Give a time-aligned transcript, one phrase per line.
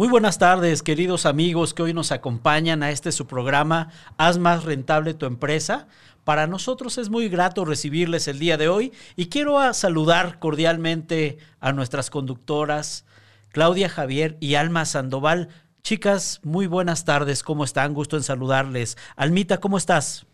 [0.00, 4.64] Muy buenas tardes, queridos amigos que hoy nos acompañan a este su programa Haz más
[4.64, 5.88] rentable tu empresa.
[6.24, 11.72] Para nosotros es muy grato recibirles el día de hoy y quiero saludar cordialmente a
[11.72, 13.04] nuestras conductoras
[13.52, 15.48] Claudia Javier y Alma Sandoval.
[15.82, 17.92] Chicas, muy buenas tardes, ¿cómo están?
[17.92, 18.96] Gusto en saludarles.
[19.16, 20.26] Almita, ¿cómo estás?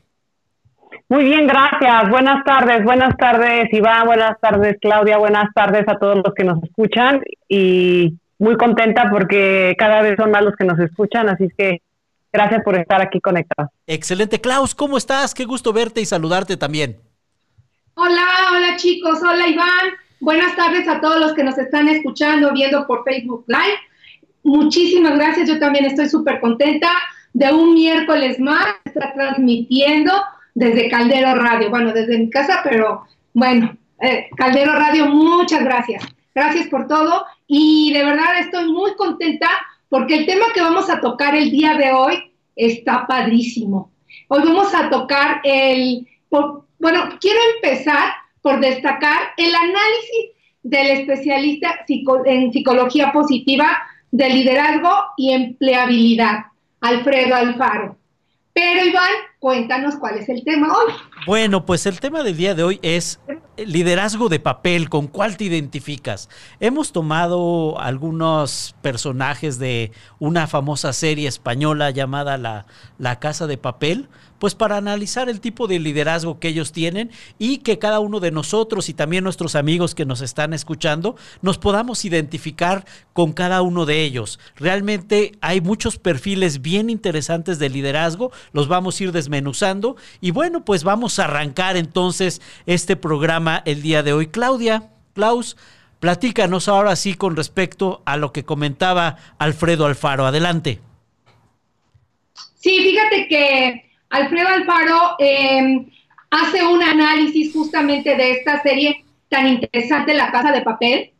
[1.08, 2.08] Muy bien, gracias.
[2.08, 6.62] Buenas tardes, buenas tardes Iván, buenas tardes Claudia, buenas tardes a todos los que nos
[6.62, 11.82] escuchan y muy contenta porque cada vez son más los que nos escuchan, así que
[12.32, 13.70] gracias por estar aquí conectados.
[13.86, 14.40] Excelente.
[14.40, 15.34] Klaus, ¿cómo estás?
[15.34, 16.98] Qué gusto verte y saludarte también.
[17.94, 19.94] Hola, hola chicos, hola Iván.
[20.20, 23.78] Buenas tardes a todos los que nos están escuchando, viendo por Facebook Live.
[24.42, 26.88] Muchísimas gracias, yo también estoy súper contenta
[27.32, 30.12] de un miércoles más, está transmitiendo
[30.54, 36.02] desde Caldero Radio, bueno, desde mi casa, pero bueno, eh, Caldero Radio, muchas gracias.
[36.34, 39.48] Gracias por todo y de verdad estoy muy contenta
[39.88, 43.92] porque el tema que vamos a tocar el día de hoy está padrísimo.
[44.28, 51.84] Hoy vamos a tocar el, bueno, quiero empezar por destacar el análisis del especialista
[52.24, 53.78] en psicología positiva
[54.10, 56.46] de liderazgo y empleabilidad,
[56.80, 57.96] Alfredo Alfaro.
[58.52, 60.92] Pero Iván, cuéntanos cuál es el tema hoy.
[61.26, 63.18] Bueno, pues el tema del día de hoy es
[63.56, 66.28] liderazgo de papel, ¿con cuál te identificas?
[66.60, 72.66] Hemos tomado algunos personajes de una famosa serie española llamada La,
[72.98, 77.58] La Casa de Papel, pues para analizar el tipo de liderazgo que ellos tienen y
[77.58, 82.04] que cada uno de nosotros y también nuestros amigos que nos están escuchando nos podamos
[82.04, 84.38] identificar con cada uno de ellos.
[84.56, 90.64] Realmente hay muchos perfiles bien interesantes de liderazgo, los vamos a ir desmenuzando y bueno,
[90.64, 94.26] pues vamos arrancar entonces este programa el día de hoy.
[94.28, 95.56] Claudia, Klaus,
[96.00, 100.26] platícanos ahora sí con respecto a lo que comentaba Alfredo Alfaro.
[100.26, 100.80] Adelante.
[102.58, 105.86] Sí, fíjate que Alfredo Alfaro em,
[106.30, 111.12] hace un análisis justamente de esta serie tan interesante, La Casa de Papel,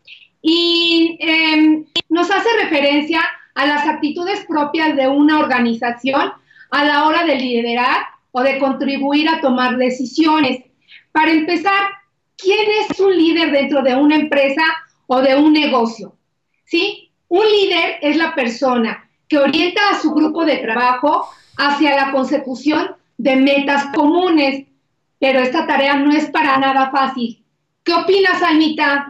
[0.43, 3.21] y em, nos hace referencia
[3.55, 6.33] a las actitudes propias de una organización
[6.71, 10.61] a la hora de liderar o de contribuir a tomar decisiones.
[11.11, 11.85] Para empezar,
[12.37, 14.63] ¿quién es un líder dentro de una empresa
[15.07, 16.15] o de un negocio?
[16.67, 17.11] ¿Sí?
[17.29, 22.97] Un líder es la persona que orienta a su grupo de trabajo hacia la consecución
[23.17, 24.67] de metas comunes.
[25.19, 27.43] Pero esta tarea no es para nada fácil.
[27.83, 29.09] ¿Qué opinas, Anita?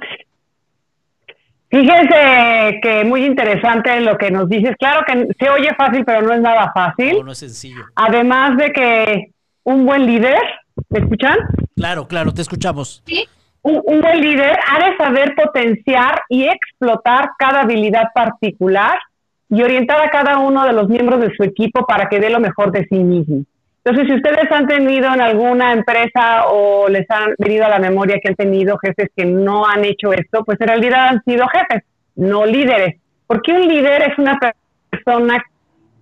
[1.69, 4.77] Fíjense que muy interesante lo que nos dices.
[4.79, 7.19] Claro que se oye fácil, pero no es nada fácil.
[7.19, 7.85] No, no es sencillo.
[7.97, 9.31] Además de que
[9.65, 10.39] un buen líder,
[10.91, 11.37] ¿me escuchan?
[11.75, 13.03] Claro, claro, te escuchamos.
[13.05, 13.27] ¿Sí?
[13.63, 18.97] Un, un, buen líder ha de saber potenciar y explotar cada habilidad particular
[19.49, 22.39] y orientar a cada uno de los miembros de su equipo para que dé lo
[22.39, 23.45] mejor de sí mismo.
[23.87, 28.19] Entonces, si ustedes han tenido en alguna empresa o les han venido a la memoria
[28.21, 31.85] que han tenido jefes que no han hecho esto, pues en realidad han sido jefes,
[32.17, 32.97] no líderes.
[33.29, 34.41] Porque un líder es una
[34.91, 35.41] persona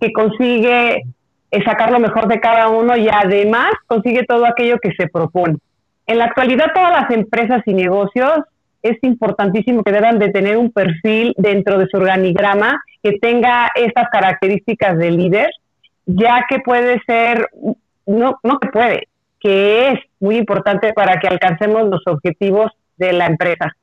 [0.01, 1.03] que consigue
[1.51, 5.57] eh, sacar lo mejor de cada uno y además consigue todo aquello que se propone.
[6.07, 8.31] En la actualidad, todas las empresas y negocios
[8.81, 14.09] es importantísimo que deban de tener un perfil dentro de su organigrama que tenga estas
[14.09, 15.51] características de líder,
[16.05, 17.49] ya que puede ser,
[18.05, 19.07] no, no que puede,
[19.39, 23.75] que es muy importante para que alcancemos los objetivos de la empresa.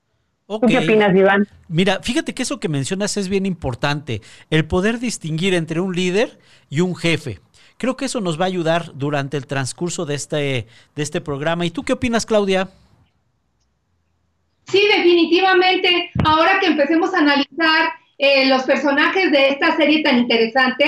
[0.68, 1.46] qué opinas, Iván?
[1.68, 6.38] Mira, fíjate que eso que mencionas es bien importante, el poder distinguir entre un líder
[6.68, 7.40] y un jefe.
[7.78, 11.66] Creo que eso nos va a ayudar durante el transcurso de este, de este programa.
[11.66, 12.68] ¿Y tú qué opinas, Claudia?
[14.66, 16.10] Sí, definitivamente.
[16.24, 20.84] Ahora que empecemos a analizar eh, los personajes de esta serie tan interesante,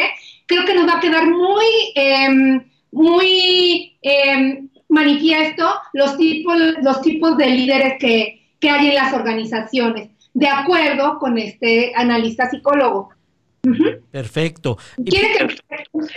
[0.46, 2.60] creo que nos va a quedar muy, eh,
[2.92, 10.10] muy eh, manifiesto los tipos, los tipos de líderes que, que hay en las organizaciones,
[10.32, 13.10] de acuerdo con este analista psicólogo.
[14.10, 14.76] Perfecto.
[15.04, 15.56] ¿Quieres que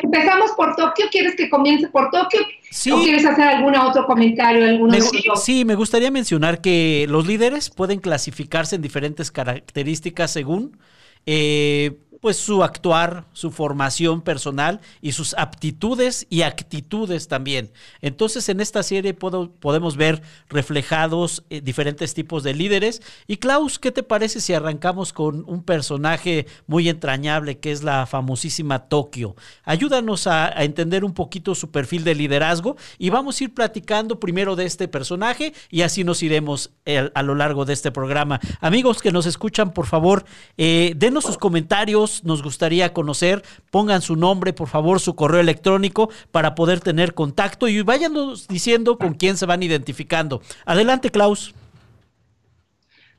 [0.03, 1.05] empezamos por Tokio?
[1.09, 2.41] ¿Quieres que comience por Tokio?
[2.41, 4.85] ¿O quieres hacer algún otro comentario?
[4.85, 4.99] Me,
[5.35, 10.77] sí, me gustaría mencionar que los líderes pueden clasificarse en diferentes características según
[11.25, 17.71] eh, pues su actuar, su formación personal y sus aptitudes y actitudes también.
[18.01, 23.01] Entonces en esta serie podemos ver reflejados eh, diferentes tipos de líderes.
[23.27, 28.05] Y Klaus, ¿qué te parece si arrancamos con un personaje muy entrañable que es la
[28.05, 29.35] famosísima Tokio?
[29.63, 34.55] Ayúdanos a, entender un poquito su perfil de liderazgo y vamos a ir platicando primero
[34.55, 36.71] de este personaje y así nos iremos
[37.13, 38.39] a lo largo de este programa.
[38.59, 40.25] Amigos que nos escuchan, por favor,
[40.57, 43.43] eh, denos sus comentarios nos gustaría conocer.
[43.71, 48.97] Pongan su nombre, por favor, su correo electrónico para poder tener contacto y váyanos diciendo
[48.97, 50.41] con quién se van identificando.
[50.65, 51.53] Adelante, Klaus.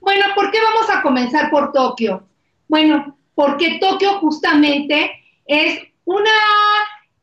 [0.00, 2.26] Bueno, ¿por qué vamos a comenzar por Tokio?
[2.68, 5.10] Bueno, porque Tokio justamente
[5.46, 6.30] es una,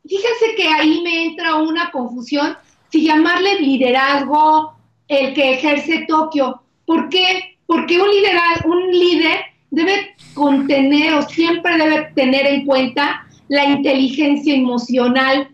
[0.08, 2.58] fíjense que ahí me entra una confusión
[2.92, 4.76] si llamarle liderazgo
[5.08, 6.62] el que ejerce Tokio.
[6.86, 7.58] ¿Por qué?
[7.66, 9.40] Porque un, liderazgo, un líder
[9.72, 15.50] debe contener o siempre debe tener en cuenta la inteligencia emocional.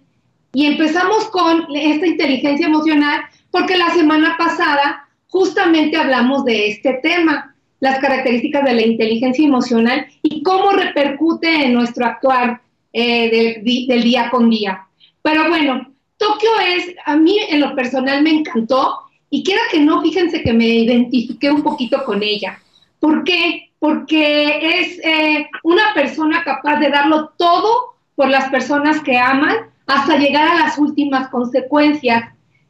[0.54, 7.56] Y empezamos con esta inteligencia emocional porque la semana pasada justamente hablamos de este tema,
[7.80, 12.62] las características de la inteligencia emocional y cómo repercute en nuestro actuar
[12.94, 14.86] eh, del, día con día.
[15.22, 19.00] Pero bueno, Tokio es, a mí en lo personal me encantó
[19.30, 22.60] y quiera que no, fíjense que me identifiqué un poquito con ella.
[23.00, 23.71] ¿Por qué?
[23.82, 29.56] Porque es eh, una persona capaz de darlo todo por las personas que aman
[29.88, 32.26] hasta llegar a las últimas consecuencias,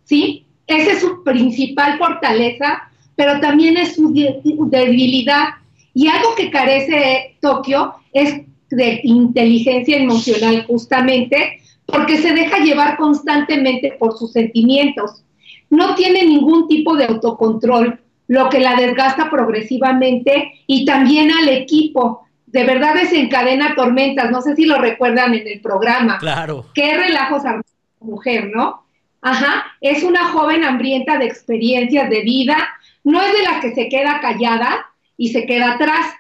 [0.06, 0.46] ¿sí?
[0.68, 5.50] Esa es su principal fortaleza, pero también es su debilidad.
[5.94, 13.98] Y algo que carece Tokio es de inteligencia emocional justamente porque se deja llevar constantemente
[14.00, 15.24] por sus sentimientos.
[15.70, 18.00] No tiene ningún tipo de autocontrol,
[18.32, 22.26] lo que la desgasta progresivamente y también al equipo.
[22.46, 26.18] De verdad desencadena tormentas, no sé si lo recuerdan en el programa.
[26.18, 26.68] Claro.
[26.74, 27.62] Qué relajos a
[28.00, 28.86] mujer, ¿no?
[29.22, 32.56] Ajá, es una joven hambrienta de experiencias de vida,
[33.04, 34.86] no es de las que se queda callada
[35.18, 36.14] y se queda atrás.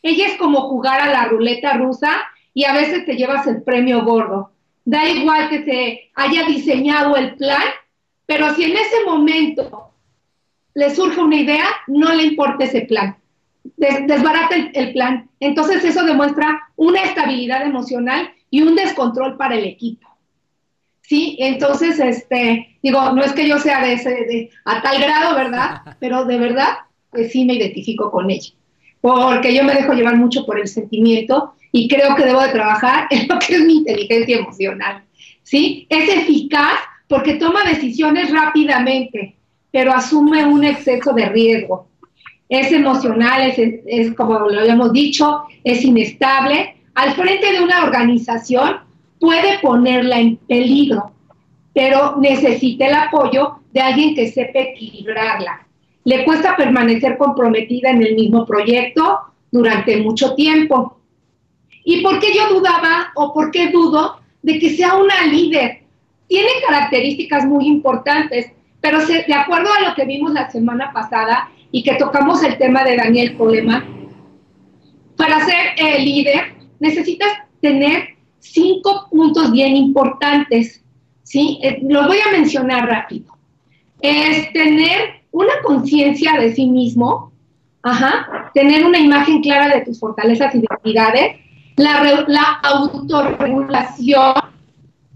[0.00, 2.22] Ella es como jugar a la ruleta rusa
[2.54, 4.52] y a veces te llevas el premio gordo.
[4.86, 7.62] Da igual que se haya diseñado el plan,
[8.24, 9.91] pero si en ese momento
[10.74, 13.16] le surge una idea, no le importa ese plan.
[13.76, 15.28] desbarata el plan.
[15.40, 20.08] Entonces eso demuestra una estabilidad emocional y un descontrol para el equipo.
[21.02, 25.34] Sí, entonces, este, digo, no es que yo sea de ese, de, a tal grado,
[25.34, 25.82] ¿verdad?
[26.00, 26.68] Pero de verdad,
[27.10, 28.50] pues sí me identifico con ella.
[29.00, 33.08] Porque yo me dejo llevar mucho por el sentimiento y creo que debo de trabajar
[33.10, 35.04] en lo que es mi inteligencia emocional.
[35.42, 35.86] ¿Sí?
[35.90, 36.78] Es eficaz
[37.08, 39.36] porque toma decisiones rápidamente,
[39.72, 41.88] pero asume un exceso de riesgo.
[42.48, 46.76] Es emocional, es, es como lo habíamos dicho, es inestable.
[46.94, 48.76] Al frente de una organización,
[49.18, 51.12] puede ponerla en peligro,
[51.72, 55.66] pero necesita el apoyo de alguien que sepa equilibrarla.
[56.04, 59.20] Le cuesta permanecer comprometida en el mismo proyecto
[59.50, 60.98] durante mucho tiempo.
[61.84, 65.82] ¿Y por qué yo dudaba o por qué dudo de que sea una líder?
[66.26, 68.50] Tiene características muy importantes,
[68.82, 72.84] pero de acuerdo a lo que vimos la semana pasada y que tocamos el tema
[72.84, 73.84] de Daniel Coleman,
[75.16, 77.28] para ser el líder necesitas
[77.60, 80.84] tener cinco puntos bien importantes,
[81.22, 81.60] ¿sí?
[81.62, 83.38] Eh, los voy a mencionar rápido.
[84.00, 87.32] Es tener una conciencia de sí mismo,
[87.84, 91.36] ajá, tener una imagen clara de tus fortalezas y debilidades,
[91.76, 94.34] la, la autorregulación,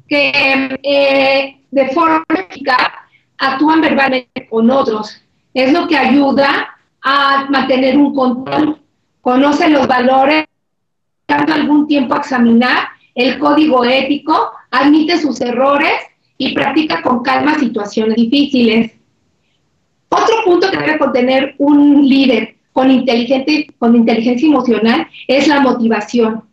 [0.06, 3.05] que eh, de forma eficaz
[3.38, 5.22] actúan verbalmente con otros.
[5.54, 8.80] Es lo que ayuda a mantener un control,
[9.20, 10.46] conoce los valores,
[11.26, 15.92] dando algún tiempo a examinar el código ético, admite sus errores
[16.38, 18.92] y practica con calma situaciones difíciles.
[20.08, 22.88] Otro punto que debe contener un líder con,
[23.78, 26.44] con inteligencia emocional es la motivación.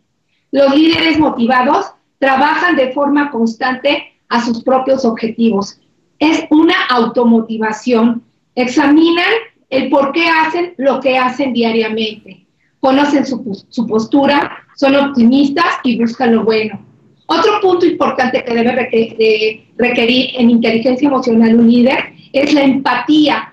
[0.50, 5.78] Los líderes motivados trabajan de forma constante a sus propios objetivos.
[6.18, 8.22] Es una automotivación.
[8.54, 9.32] Examinan
[9.70, 12.46] el por qué hacen lo que hacen diariamente.
[12.80, 13.42] Conocen su,
[13.88, 16.80] postura, son optimistas y buscan lo bueno.
[17.26, 23.52] Otro punto importante que debe requerir en inteligencia emocional un líder es la empatía.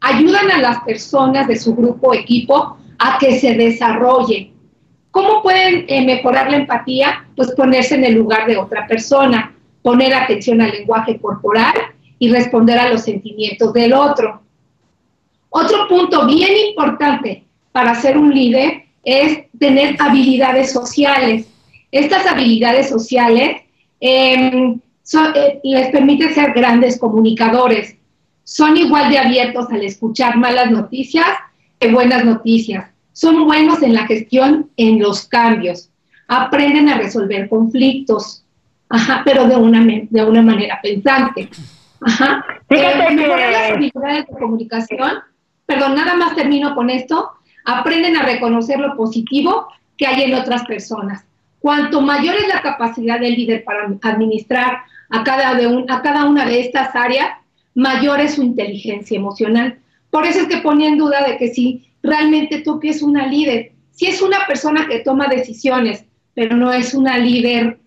[0.00, 4.52] Ayudan a las personas de su grupo o equipo a que se desarrollen.
[5.12, 7.24] ¿Cómo pueden eh, mejorar la empatía?
[7.36, 11.74] Pues ponerse en el lugar de otra persona, poner atención al lenguaje corporal
[12.24, 14.40] y responder a los sentimientos del otro.
[15.50, 21.46] Otro punto bien importante para ser un líder es tener habilidades sociales.
[21.92, 23.60] Estas habilidades sociales
[24.00, 24.80] em,
[25.34, 27.94] eh, les permiten ser grandes comunicadores.
[28.42, 31.26] Son igual de abiertos al escuchar malas noticias
[31.78, 32.86] que buenas noticias.
[33.12, 35.90] Son buenos en la gestión en los cambios.
[36.26, 38.44] Aprenden a resolver conflictos,
[39.26, 41.50] pero de una, de una manera pensante.
[42.00, 42.44] Ajá.
[42.70, 45.12] Eh, mejorar las habilidades de comunicación.
[45.66, 47.30] Perdón, nada más termino con esto
[47.64, 51.24] aprenden a reconocer lo positivo, que hay en otras personas.
[51.60, 56.44] Cuanto mayor es la capacidad del líder para administrar a cada, de a cada una
[56.44, 57.30] de estas áreas,
[57.74, 59.78] mayor es su inteligencia emocional.
[60.10, 63.26] Por eso es que ponía en duda de que si realmente tú que es una
[63.26, 67.78] líder, si es una persona que toma decisiones, pero no es una líder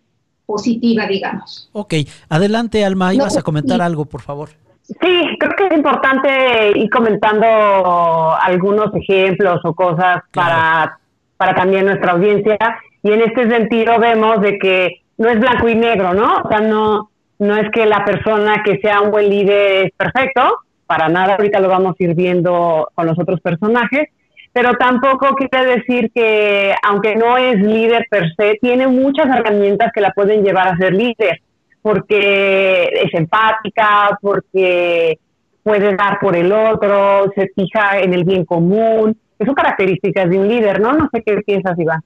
[0.48, 1.70] positiva, digamos.
[1.74, 1.94] Ok,
[2.30, 4.50] adelante Alma, ibas a comentar algo, por favor.
[4.82, 7.46] Sí, creo que es importante ir comentando
[8.42, 10.98] algunos ejemplos o cosas para,
[11.36, 12.58] para también nuestra audiencia.
[13.04, 16.38] Y en este sentido vemos de que no es blanco y negro, ¿no?
[16.38, 20.42] O sea, no, no es que la persona que sea un buen líder es perfecto,
[20.86, 24.08] para nada, ahorita lo vamos a ir viendo con los otros personajes,
[24.54, 30.02] pero tampoco quiere decir que, aunque no es líder per se, tiene muchas herramientas que
[30.02, 31.42] la pueden llevar a ser líder,
[31.82, 35.20] porque es empática, porque
[35.64, 40.48] puede dar por el otro, se fija en el bien común, son características de un
[40.48, 40.94] líder, ¿no?
[40.94, 42.02] No sé qué piensas, Iván.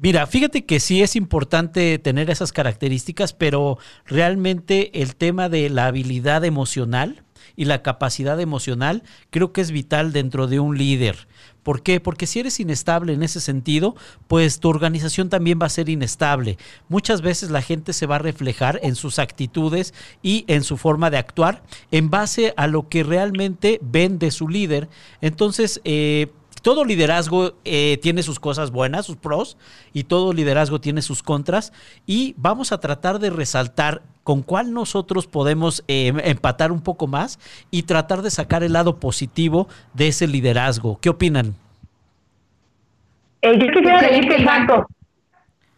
[0.00, 5.86] Mira, fíjate que sí es importante tener esas características, pero realmente el tema de la
[5.86, 7.22] habilidad emocional
[7.56, 11.28] y la capacidad emocional creo que es vital dentro de un líder.
[11.62, 12.00] ¿Por qué?
[12.00, 13.94] Porque si eres inestable en ese sentido,
[14.26, 16.58] pues tu organización también va a ser inestable.
[16.88, 21.10] Muchas veces la gente se va a reflejar en sus actitudes y en su forma
[21.10, 24.88] de actuar en base a lo que realmente ven de su líder.
[25.20, 26.32] Entonces, eh,
[26.62, 29.58] todo liderazgo eh, tiene sus cosas buenas, sus pros,
[29.92, 31.72] y todo liderazgo tiene sus contras.
[32.06, 37.38] Y vamos a tratar de resaltar con cuál nosotros podemos eh, empatar un poco más
[37.70, 40.98] y tratar de sacar el lado positivo de ese liderazgo.
[41.00, 41.54] ¿Qué opinan?
[43.42, 44.86] Eh, yo quisiera decir que exacto,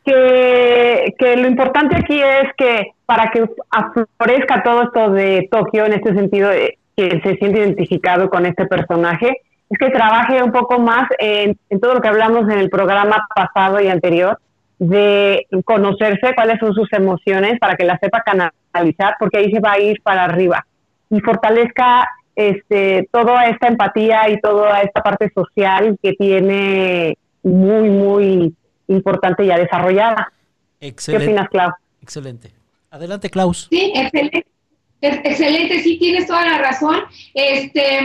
[0.05, 5.95] que, que lo importante aquí es que para que aflorezca todo esto de Tokio, en
[5.95, 6.51] este sentido,
[6.97, 11.95] que se siente identificado con este personaje, es que trabaje un poco más en, todo
[11.95, 14.39] lo que hablamos en el programa pasado y anterior,
[14.79, 19.73] de conocerse cuáles son sus emociones para que las sepa canalizar, porque ahí se va
[19.73, 20.67] a ir para arriba
[21.11, 28.55] y fortalezca este, toda esta empatía y toda esta parte social que tiene muy, muy
[28.89, 30.33] importante ya desarrollada.
[30.81, 31.25] Excelente.
[31.25, 31.75] ¿Qué opinas, Klaus?
[32.03, 32.51] Excelente.
[32.91, 33.69] Adelante, Klaus.
[33.71, 34.47] Sí, excelente.
[35.01, 36.97] Excelente, sí, tienes toda la razón.
[37.35, 38.01] Este,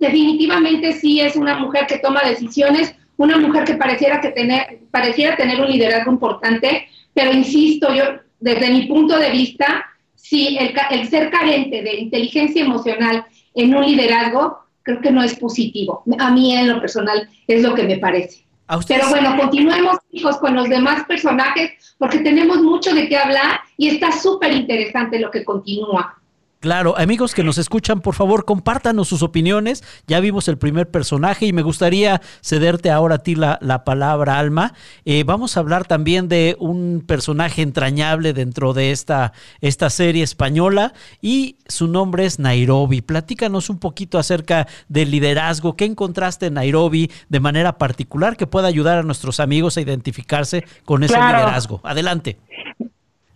[0.00, 5.36] definitivamente sí es una mujer que toma decisiones, una mujer que pareciera, que tener, pareciera
[5.36, 8.04] tener un liderazgo importante, pero insisto, yo
[8.40, 13.84] desde mi punto de vista, sí, el, el ser carente de inteligencia emocional en un
[13.84, 16.02] liderazgo, creo que no es positivo.
[16.18, 18.44] A mí en lo personal es lo que me parece.
[18.86, 23.88] Pero bueno, continuemos, hijos, con los demás personajes, porque tenemos mucho de qué hablar y
[23.88, 26.19] está súper interesante lo que continúa.
[26.60, 29.82] Claro, amigos que nos escuchan, por favor, compártanos sus opiniones.
[30.06, 34.74] Ya vimos el primer personaje y me gustaría cederte ahora a ti la, palabra, Alma.
[35.06, 40.92] Eh, vamos a hablar también de un personaje entrañable dentro de esta, esta serie española
[41.22, 43.00] y su nombre es Nairobi.
[43.00, 45.76] Platícanos un poquito acerca del liderazgo.
[45.76, 50.66] ¿Qué encontraste en Nairobi de manera particular que pueda ayudar a nuestros amigos a identificarse
[50.84, 51.80] con ese liderazgo?
[51.84, 52.36] Adelante.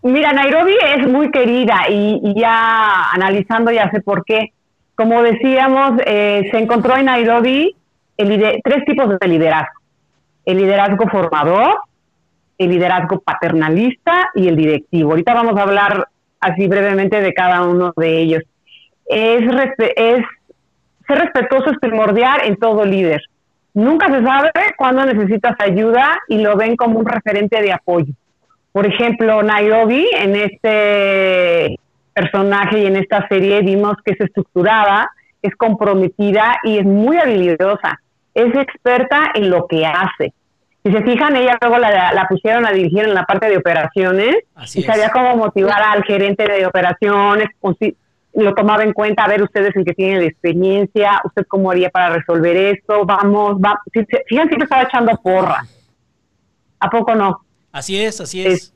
[0.04, 4.52] Mira, Nairobi es muy querida y, ya analizando ya sé por qué.
[4.94, 7.74] Como decíamos, eh, se encontró en Nairobi
[8.18, 9.80] el tres tipos de liderazgo.
[10.44, 11.78] El liderazgo formador,
[12.58, 15.12] el liderazgo paternalista y el directivo.
[15.12, 16.06] Ahorita vamos a hablar
[16.38, 18.42] así brevemente de cada uno de ellos.
[19.06, 19.42] Es,
[19.96, 20.22] es
[21.06, 23.22] ser respetuoso es primordial en todo líder.
[23.72, 28.12] Nunca se sabe cuándo necesitas ayuda y lo ven como un referente de apoyo.
[28.74, 31.78] Por ejemplo, Nairobi, en este
[32.12, 35.08] personaje y en esta serie vimos que es estructurada,
[35.40, 38.00] es comprometida y es muy habilidosa.
[38.34, 40.34] Es experta en lo que hace.
[40.82, 44.38] Si se fijan, ella luego la, pusieron a dirigir en la parte de operaciones
[44.74, 47.50] y sabía cómo motivar al gerente de operaciones,
[48.34, 51.90] lo tomaba en cuenta, a ver ustedes en que tienen la experiencia, usted cómo haría
[51.90, 53.80] para resolver esto, vamos, va.
[53.92, 55.64] Fíjense, siempre estaba echando porra.
[56.80, 57.43] ¿A poco no?
[57.74, 58.72] Así es, así es.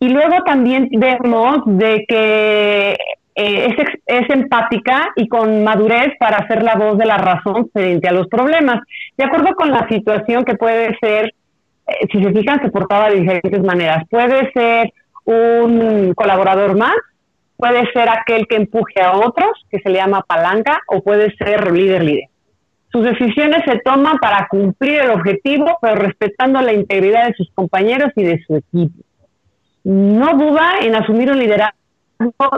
[0.00, 2.96] Y luego también vemos de que
[3.36, 8.08] eh, es, es, empática y con madurez para hacer la voz de la razón frente
[8.08, 8.80] a los problemas.
[9.16, 11.32] De acuerdo con la situación que puede ser,
[11.86, 14.02] eh, si se fijan, se portaba de diferentes maneras.
[14.10, 14.92] Puede ser
[15.24, 16.96] un colaborador más,
[17.56, 21.70] puede ser aquel que empuje a otros, que se le llama palanca, o puede ser
[21.70, 22.31] líder líder.
[22.92, 28.10] Sus decisiones se toman para cumplir el objetivo, pero respetando la integridad de sus compañeros
[28.16, 29.02] y de su equipo.
[29.84, 31.74] No duda en asumir un liderazgo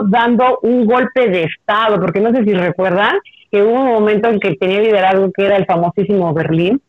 [0.07, 3.17] dando un golpe de Estado, porque no sé si recuerdan
[3.49, 6.81] que hubo un momento en que tenía liderazgo que era el famosísimo Berlín,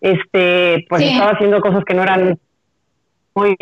[0.00, 2.38] este, pues estaba haciendo cosas que no eran
[3.34, 3.56] muy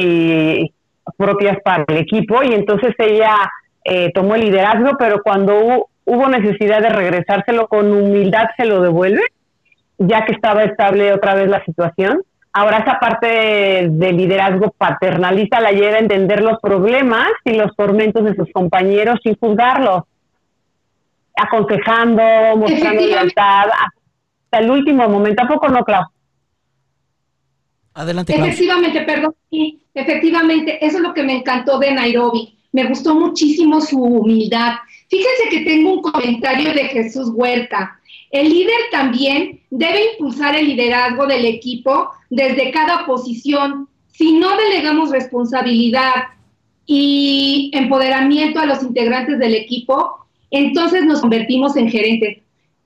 [1.17, 3.37] propias para el equipo y entonces ella
[3.85, 9.23] eh, tomó el liderazgo, pero cuando hubo necesidad de regresárselo con humildad se lo devuelve,
[9.99, 12.23] ya que estaba estable otra vez la situación.
[12.53, 18.25] Ahora esa parte de, liderazgo paternalista la lleva a entender los problemas y los tormentos
[18.25, 20.03] de sus compañeros sin juzgarlos,
[21.37, 22.23] aconsejando,
[22.57, 25.45] mostrando lealtad hasta el último momento.
[25.45, 26.05] ¿A poco no, Clau?
[27.95, 28.35] Adelante.
[28.35, 29.35] Efectivamente, perdón.
[29.49, 32.59] Sí, efectivamente, eso es lo que me encantó de Nairobi.
[32.73, 34.75] Me gustó muchísimo su humildad.
[35.11, 37.99] Fíjense que tengo un comentario de Jesús Huerta.
[38.31, 43.89] El líder también debe impulsar el liderazgo del equipo desde cada posición.
[44.13, 46.29] Si no delegamos responsabilidad
[46.87, 52.39] y empoderamiento a los integrantes del equipo, entonces nos convertimos en gerentes.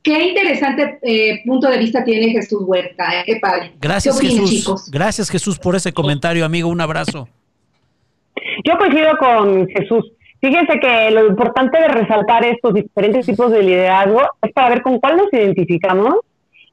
[0.02, 3.20] Qué interesante eh, punto de vista tiene Jesús Huerta.
[3.20, 3.72] Eh, qué padre.
[3.80, 4.90] Gracias, Jesús.
[4.90, 6.68] Gracias, Jesús, por ese comentario, amigo.
[6.68, 7.28] Un abrazo.
[8.64, 10.12] Yo coincido con Jesús.
[10.44, 14.98] Fíjense que lo importante de resaltar estos diferentes tipos de liderazgo es para ver con
[15.00, 16.16] cuál nos identificamos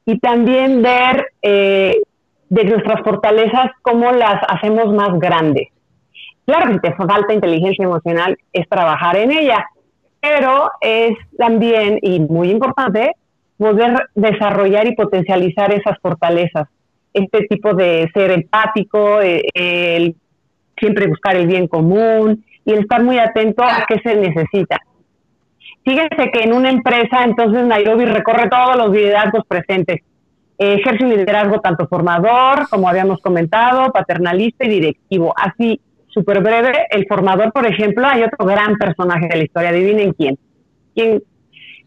[0.04, 2.02] y también ver eh,
[2.50, 5.68] de nuestras fortalezas cómo las hacemos más grandes.
[6.44, 9.64] Claro que si te falta inteligencia emocional es trabajar en ella,
[10.20, 13.12] pero es también, y muy importante,
[13.56, 16.68] poder desarrollar y potencializar esas fortalezas.
[17.14, 20.14] Este tipo de ser empático, eh, el
[20.76, 24.78] siempre buscar el bien común, y el estar muy atento a qué se necesita.
[25.84, 30.00] Fíjense que en una empresa, entonces Nairobi recorre todos los liderazgos presentes.
[30.58, 35.34] ejerce un liderazgo tanto formador, como habíamos comentado, paternalista y directivo.
[35.36, 39.70] Así, súper breve, el formador, por ejemplo, hay otro gran personaje de la historia.
[39.70, 40.38] Adivinen quién.
[40.94, 41.22] ¿Quién?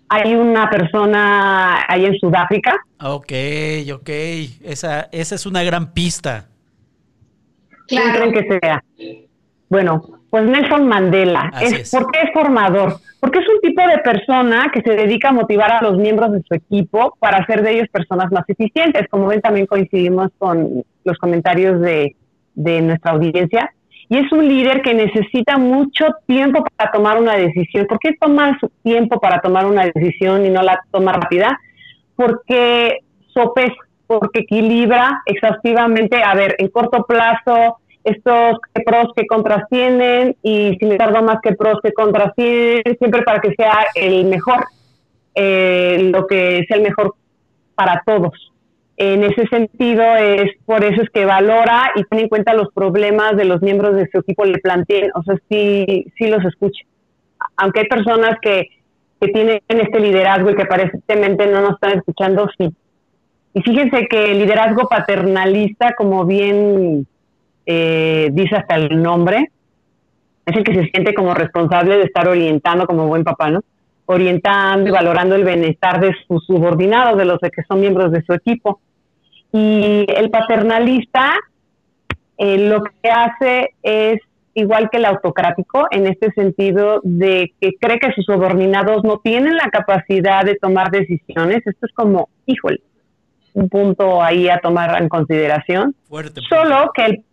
[0.09, 2.75] Hay una persona ahí en Sudáfrica.
[3.01, 3.31] Ok,
[3.93, 4.09] ok.
[4.61, 6.49] Esa, esa es una gran pista.
[7.87, 8.83] ¿Quién creen que sea?
[9.69, 11.49] Bueno, pues Nelson Mandela.
[11.61, 12.97] Es, ¿Por qué es formador?
[13.21, 16.43] Porque es un tipo de persona que se dedica a motivar a los miembros de
[16.45, 19.07] su equipo para hacer de ellos personas más eficientes.
[19.09, 22.17] Como ven, también coincidimos con los comentarios de,
[22.53, 23.71] de nuestra audiencia.
[24.09, 27.87] Y es un líder que necesita mucho tiempo para tomar una decisión.
[27.87, 31.57] ¿Por qué toma su tiempo para tomar una decisión y no la toma rápida?
[32.17, 32.97] Porque
[33.33, 33.73] sopesa,
[34.05, 40.77] porque equilibra exhaustivamente, a ver, en corto plazo, estos que pros que contras tienen y
[40.79, 44.63] si me tardo más que pros que contras tienen, siempre para que sea el mejor,
[45.33, 47.15] eh, lo que sea el mejor
[47.73, 48.53] para todos.
[48.97, 53.35] En ese sentido, es por eso es que valora y tiene en cuenta los problemas
[53.35, 56.85] de los miembros de su equipo, le planteen, o sea, sí, sí los escucha.
[57.57, 58.67] Aunque hay personas que,
[59.19, 62.69] que tienen este liderazgo y que aparentemente no nos están escuchando, sí.
[63.55, 67.07] Y fíjense que el liderazgo paternalista, como bien
[67.65, 69.51] eh, dice hasta el nombre,
[70.45, 73.61] es el que se siente como responsable de estar orientando como buen papá, ¿no?
[74.05, 78.33] Orientando y valorando el bienestar de sus subordinados, de los que son miembros de su
[78.33, 78.79] equipo.
[79.51, 81.33] Y el paternalista
[82.37, 84.19] eh, lo que hace es
[84.53, 89.55] igual que el autocrático, en este sentido de que cree que sus subordinados no tienen
[89.55, 91.65] la capacidad de tomar decisiones.
[91.65, 92.81] Esto es como, híjole,
[93.53, 95.95] un punto ahí a tomar en consideración.
[96.49, 97.23] Solo que el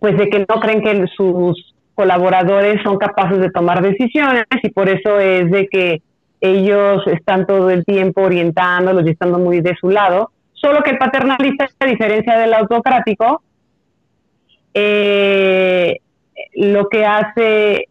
[0.00, 4.88] pues de que no creen que sus colaboradores son capaces de tomar decisiones y por
[4.88, 6.02] eso es de que
[6.40, 10.98] ellos están todo el tiempo orientándolos y estando muy de su lado, solo que el
[10.98, 13.42] paternalista, a diferencia del autocrático,
[14.74, 15.98] eh,
[16.54, 17.88] lo que hace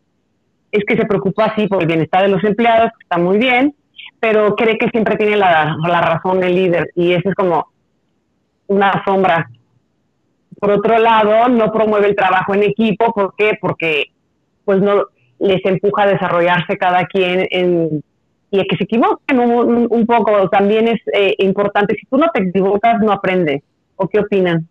[0.72, 3.76] es que se preocupa así por el bienestar de los empleados, que está muy bien,
[4.20, 7.68] pero cree que siempre tiene la, la razón el líder y eso es como
[8.68, 9.50] una sombra
[10.60, 13.14] por otro lado, no promueve el trabajo en equipo.
[13.14, 13.58] ¿Por qué?
[13.60, 14.06] Porque
[14.66, 15.06] pues no
[15.40, 18.04] les empuja a desarrollarse cada quien en,
[18.50, 20.50] y a que se equivoquen un, poco.
[20.50, 23.62] También es eh, importante, si tú no te equivocas, no aprendes.
[23.96, 24.68] ¿O qué opinan?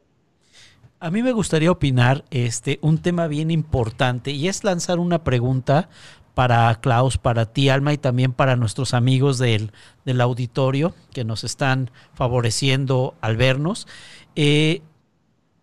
[0.99, 5.89] A mí me gustaría opinar este un tema bien importante y es lanzar una pregunta
[6.35, 9.73] para Klaus, para ti, Alma, y también para nuestros amigos del,
[10.05, 13.87] del auditorio que nos están favoreciendo al vernos.
[14.37, 14.83] Eh,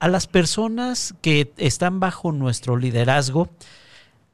[0.03, 3.47] a las personas que están bajo nuestro liderazgo,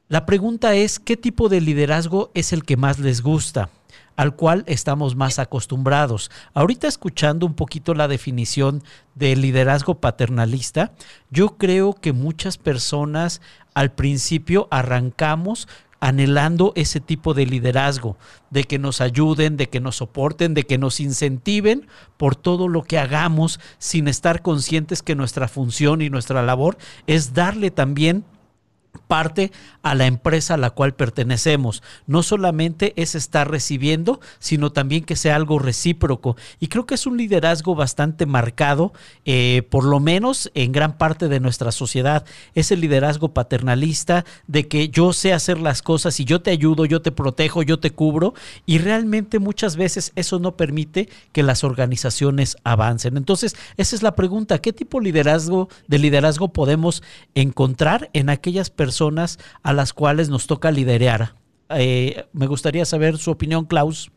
[0.08, 3.70] la pregunta es, ¿qué tipo de liderazgo es el que más les gusta?
[4.16, 6.30] al cual estamos más acostumbrados.
[6.52, 8.82] Ahorita escuchando un poquito la definición
[9.14, 10.92] del liderazgo paternalista,
[11.30, 13.40] yo creo que muchas personas
[13.72, 15.68] al principio arrancamos
[16.00, 18.16] anhelando ese tipo de liderazgo,
[18.50, 21.86] de que nos ayuden, de que nos soporten, de que nos incentiven
[22.16, 27.34] por todo lo que hagamos sin estar conscientes que nuestra función y nuestra labor es
[27.34, 28.24] darle también
[29.06, 29.50] parte
[29.82, 31.82] a la empresa a la cual pertenecemos.
[32.06, 36.36] No solamente es estar recibiendo, sino también que sea algo recíproco.
[36.58, 38.92] Y creo que es un liderazgo bastante marcado,
[39.24, 42.24] eh, por lo menos en gran parte de nuestra sociedad.
[42.54, 46.84] Es el liderazgo paternalista de que yo sé hacer las cosas y yo te ayudo,
[46.84, 48.34] yo te protejo, yo te cubro.
[48.66, 53.16] Y realmente muchas veces eso no permite que las organizaciones avancen.
[53.16, 54.58] Entonces, esa es la pregunta.
[54.58, 57.02] ¿Qué tipo de liderazgo, de liderazgo podemos
[57.34, 58.79] encontrar en aquellas personas
[59.62, 61.34] a las cuales nos toca liderar.
[61.76, 64.10] Eh, me gustaría saber su opinión, Klaus.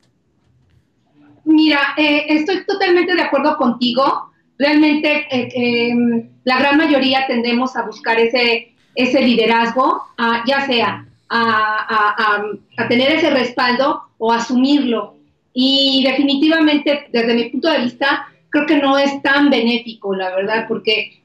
[1.45, 4.32] Mira, eh, estoy totalmente de acuerdo contigo.
[4.58, 10.04] Realmente eh, em, la gran mayoría tendemos a buscar ese, ese liderazgo,
[10.47, 12.45] ya sea a,
[12.78, 15.15] a, tener ese respaldo o asumirlo.
[15.54, 20.65] Y definitivamente, desde mi punto de vista, creo que no es tan benéfico, la verdad,
[20.67, 21.23] porque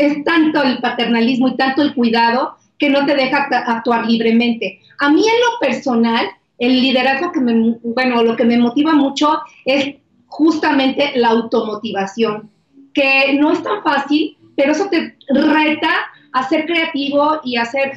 [0.00, 4.80] es tanto el paternalismo y tanto el cuidado que no te deja actuar libremente.
[4.98, 6.26] A mí en lo personal,
[6.58, 12.50] el liderazgo que me, bueno, lo que me motiva mucho es justamente la automotivación,
[12.94, 15.90] que no es tan fácil, pero eso te reta
[16.32, 17.92] a ser creativo y a ser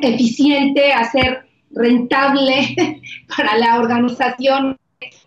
[0.00, 2.74] eficiente, a ser rentable
[3.36, 4.76] para la organización.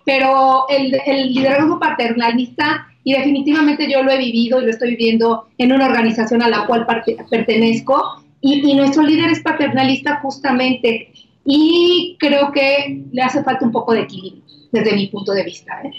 [0.04, 5.48] Pero el, el liderazgo paternalista y definitivamente yo lo he vivido y lo estoy viviendo
[5.60, 6.88] en una organización a la cual
[7.30, 11.12] pertenezco y, nuestro líder es paternalista justamente
[11.46, 15.82] y creo que le hace falta un poco de equilibrio desde mi punto de vista.
[15.84, 15.92] ¿eh?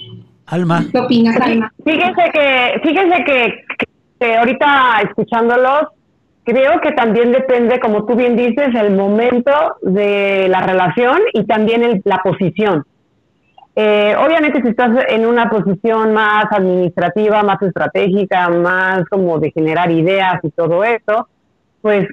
[0.46, 0.84] Alma.
[0.90, 1.72] ¿Qué opinas, Alma?
[1.84, 3.64] Fíjense que, fíjense que,
[4.18, 5.88] que ahorita escuchándolos,
[6.42, 12.02] creo que también depende, como tú bien dices, el momento de la relación y también
[12.04, 12.84] la posición.
[13.78, 19.90] Eh, obviamente si estás en una posición más administrativa, más estratégica, más como de generar
[19.90, 21.28] ideas y todo eso,
[21.82, 22.08] pues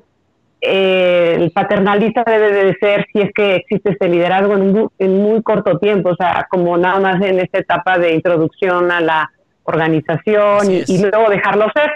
[0.59, 4.55] eh, el paternalista debe de ser si es que existe este liderazgo
[4.97, 8.99] en, muy corto tiempo, o sea, como nada más en esta etapa de introducción a
[8.99, 9.31] la
[9.63, 11.91] organización y, y, luego dejarlo ser.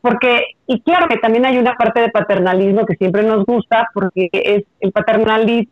[0.00, 4.30] Porque, y claro que también hay una parte de paternalismo que siempre nos gusta, porque
[4.32, 5.70] es el paternalismo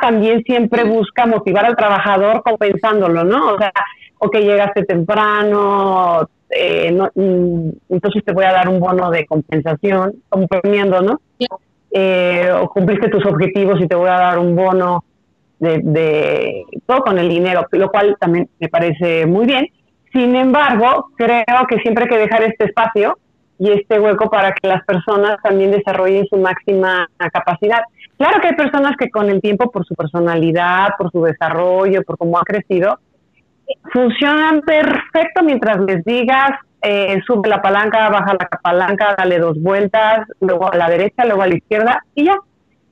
[0.00, 3.54] también siempre busca motivar al trabajador compensándolo, ¿no?
[3.54, 3.72] O sea,
[4.18, 10.22] o que llegaste temprano, eh, mm, entonces te voy a dar un bono de compensación,
[10.28, 11.20] como premiando, ¿no?
[11.90, 15.04] Eh, o cumpliste tus objetivos y te voy a dar un bono
[15.58, 19.66] de, de todo con el dinero, lo cual también me parece muy bien.
[20.12, 23.18] Sin embargo, creo que siempre hay que dejar este espacio
[23.58, 27.80] y este hueco para que las personas también desarrollen su máxima capacidad.
[28.22, 32.16] Claro que hay personas que con el tiempo, por su personalidad, por su desarrollo, por
[32.16, 33.00] cómo ha crecido,
[33.92, 40.28] funcionan perfecto mientras les digas, eh, sube la palanca, baja la palanca, dale dos vueltas,
[40.40, 42.36] luego a la derecha, luego a la izquierda y ya.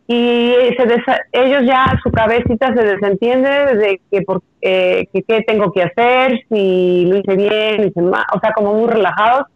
[0.09, 5.71] Y se ellos ya, su cabecita se desentiende de que, por, eh, que qué tengo
[5.71, 9.47] que hacer, si lo hice bien, o sea, como muy relajados,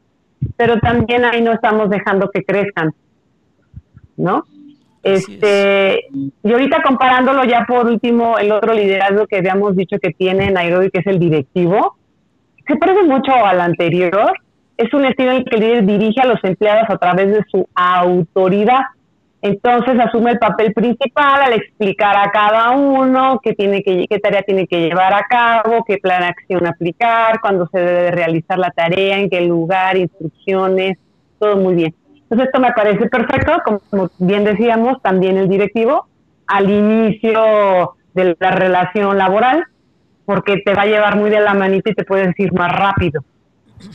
[0.57, 2.95] pero también ahí no estamos dejando que crezcan,
[4.17, 4.45] ¿no?
[5.05, 6.07] Este,
[6.43, 10.91] y ahorita comparándolo ya por último, el otro liderazgo que habíamos dicho que tiene Nairobi,
[10.91, 11.97] que es el directivo,
[12.67, 14.33] se parece mucho al anterior.
[14.79, 17.45] Es un estilo en el que el líder dirige a los empleados a través de
[17.51, 18.81] su autoridad.
[19.43, 24.41] Entonces asume el papel principal al explicar a cada uno qué, tiene que, qué tarea
[24.41, 28.71] tiene que llevar a cabo, qué plan de acción aplicar, cuándo se debe realizar la
[28.71, 30.97] tarea, en qué lugar, instrucciones,
[31.39, 31.95] todo muy bien.
[32.35, 36.09] Entonces esto me parece perfecto, como, bien decíamos, también el directivo,
[36.49, 39.65] al inicio de la relación laboral,
[40.25, 43.23] porque te va a llevar muy de la manita y te puedes ir más rápido.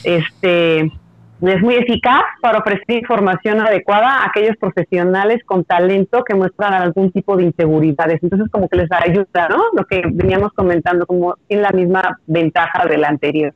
[0.04, 6.72] Este es muy eficaz para ofrecer información adecuada a aquellos profesionales con talento que muestran
[6.72, 8.22] algún tipo de inseguridades.
[8.22, 9.64] Entonces, como que les ayuda, ¿no?
[9.74, 13.52] Lo que veníamos comentando, como en la misma ventaja del anterior.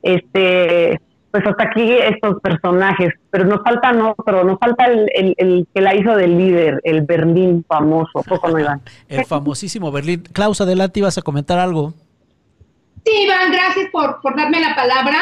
[0.00, 1.00] Este,
[1.34, 5.92] pues hasta aquí estos personajes, pero nos falta otro, nos falta el, el, que la
[5.92, 8.80] hizo del líder, el Berlín famoso, poco no Iván.
[9.08, 10.22] el famosísimo Berlín.
[10.32, 11.92] Klaus, adelante, ibas a comentar algo.
[13.04, 15.16] Sí, Iván, gracias por, por darme la palabra.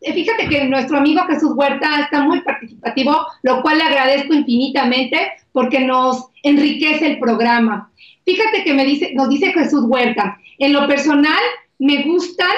[0.00, 5.30] Eh, fíjate que nuestro amigo Jesús Huerta está muy participativo, lo cual le agradezco infinitamente
[5.52, 7.92] porque nos enriquece el programa.
[8.24, 11.38] Fíjate que me dice, nos dice Jesús Huerta, en lo personal
[11.78, 12.50] me gustan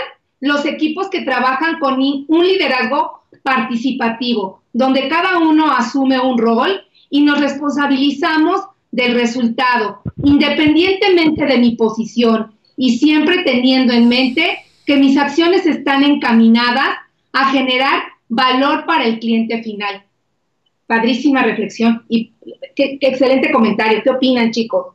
[0.45, 7.23] los equipos que trabajan con un liderazgo participativo, donde cada uno asume un rol y
[7.23, 8.61] nos responsabilizamos
[8.93, 16.05] del resultado, independientemente de mi posición y siempre teniendo en mente que mis acciones están
[16.05, 16.99] encaminadas
[17.33, 20.05] a generar valor para el cliente final.
[20.87, 22.33] Padrísima reflexión y
[22.77, 24.03] qué, excelente comentario.
[24.05, 24.89] ¿Qué opinan, chicos?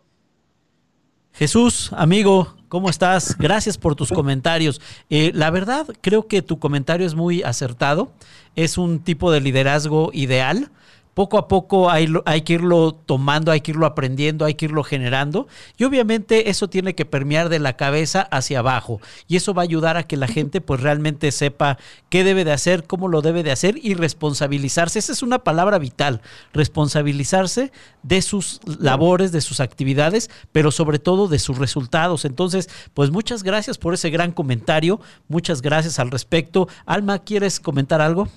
[1.34, 3.38] Jesús, amigo, ¿cómo estás?
[3.38, 4.80] Gracias por tus comentarios.
[5.10, 8.14] Eh, la verdad, creo que tu comentario es muy acertado.
[8.56, 10.72] Es un tipo de liderazgo ideal
[11.20, 14.86] poco a poco hay, hay, que irlo tomando, hay que irlo aprendiendo, hay que irlo
[14.86, 15.50] generando.
[15.76, 19.02] Y obviamente eso tiene que permear de la cabeza hacia abajo.
[19.28, 21.78] Y eso va a ayudar a que la gente pues realmente sepa
[22.08, 24.98] qué debe de hacer, cómo lo debe de hacer y responsabilizarse.
[24.98, 26.22] Esa es una palabra vital,
[26.54, 32.24] responsabilizarse de sus labores, de sus actividades, pero sobre todo de sus resultados.
[32.24, 35.02] Entonces, pues muchas gracias por ese gran comentario.
[35.28, 36.70] Muchas gracias al respecto.
[36.86, 38.30] Alma, ¿quieres comentar algo?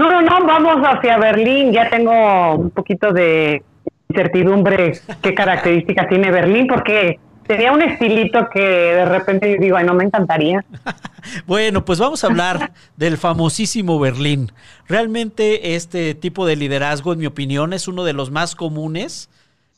[0.00, 1.72] No, no, no, vamos hacia Berlín.
[1.72, 3.62] Ya tengo un poquito de
[4.08, 9.84] incertidumbre qué características tiene Berlín, porque tenía un estilito que de repente yo digo, ay,
[9.84, 10.64] no me encantaría.
[11.46, 14.50] bueno, pues vamos a hablar del famosísimo Berlín.
[14.88, 19.28] Realmente este tipo de liderazgo, en mi opinión, es uno de los más comunes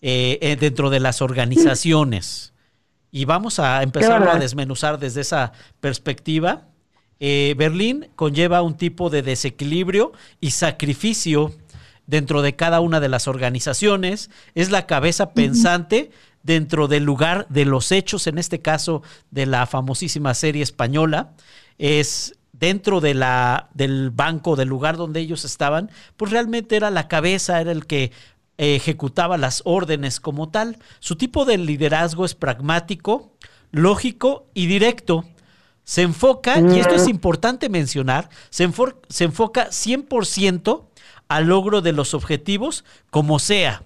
[0.03, 2.55] eh, eh, dentro de las organizaciones.
[3.11, 6.69] Y vamos a empezar a desmenuzar desde esa perspectiva.
[7.25, 11.53] Eh, Berlín conlleva un tipo de desequilibrio y sacrificio
[12.05, 14.29] dentro de cada una de las organizaciones.
[14.57, 16.11] Es la cabeza pensante
[16.43, 21.35] dentro del lugar de los hechos, en este caso de la famosísima serie española.
[21.79, 27.07] Es dentro de la, del banco, del lugar donde ellos estaban, pues realmente era la
[27.07, 28.11] cabeza, era el que
[28.57, 30.77] ejecutaba las órdenes como tal.
[30.99, 33.31] Su tipo de liderazgo es pragmático,
[33.71, 35.25] lógico y directo.
[35.85, 37.11] Se enfoca, y esto es mm.
[37.11, 38.69] importante mencionar, se,
[39.09, 40.85] se enfoca 100%
[41.29, 43.85] al logro de los objetivos como sea.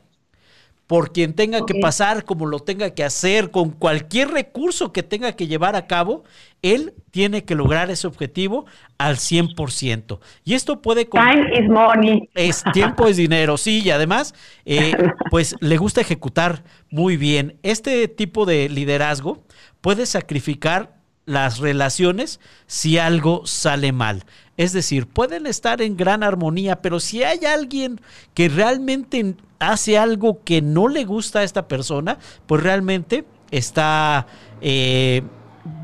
[0.86, 5.32] Por quien tenga que pasar, como lo tenga que hacer, con cualquier recurso que tenga
[5.32, 6.22] que llevar a cabo,
[6.62, 10.20] él tiene que lograr ese objetivo al 100%.
[10.44, 11.06] Y esto puede...
[11.06, 12.28] Time is money.
[12.34, 14.32] Es, tiempo es dinero, sí, y además,
[14.64, 14.92] eh,
[15.30, 17.58] pues le gusta ejecutar muy bien.
[17.64, 19.42] Este tipo de liderazgo
[19.80, 20.95] puede sacrificar
[21.26, 24.24] las relaciones si algo sale mal.
[24.56, 28.00] Es decir, pueden estar en gran armonía, pero si hay alguien
[28.32, 34.26] que realmente hace algo que no le gusta a esta persona, pues realmente está,
[34.60, 35.22] eh,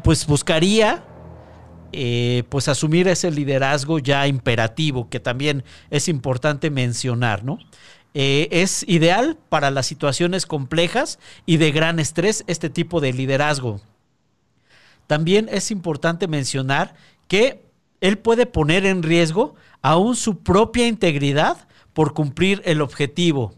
[0.03, 1.05] pues buscaría
[1.93, 7.59] eh, pues asumir ese liderazgo ya imperativo, que también es importante mencionar, ¿no?
[8.15, 13.81] Eh, es ideal para las situaciones complejas y de gran estrés este tipo de liderazgo.
[15.13, 16.95] También es importante mencionar
[17.29, 17.67] que
[18.01, 23.53] él puede poner en riesgo aún su propia integridad por cumplir el objetivo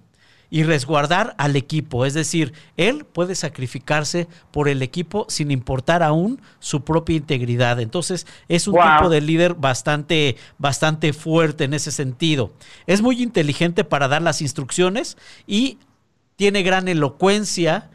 [0.51, 2.07] y resguardar al equipo.
[2.07, 7.79] Es decir, él puede sacrificarse por el equipo sin importar aún su propia integridad.
[7.79, 12.51] Entonces, es un tipo de líder bastante, bastante fuerte en ese sentido.
[12.89, 15.79] Es muy inteligente para dar las instrucciones y
[16.35, 17.91] tiene gran elocuencia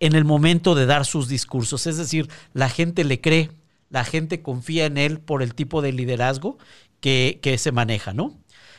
[0.00, 1.86] en el momento de dar sus discursos.
[1.86, 3.50] Es decir, la gente le cree,
[3.90, 6.58] la gente confía en él por el tipo de liderazgo
[7.00, 8.34] que, se maneja, ¿no?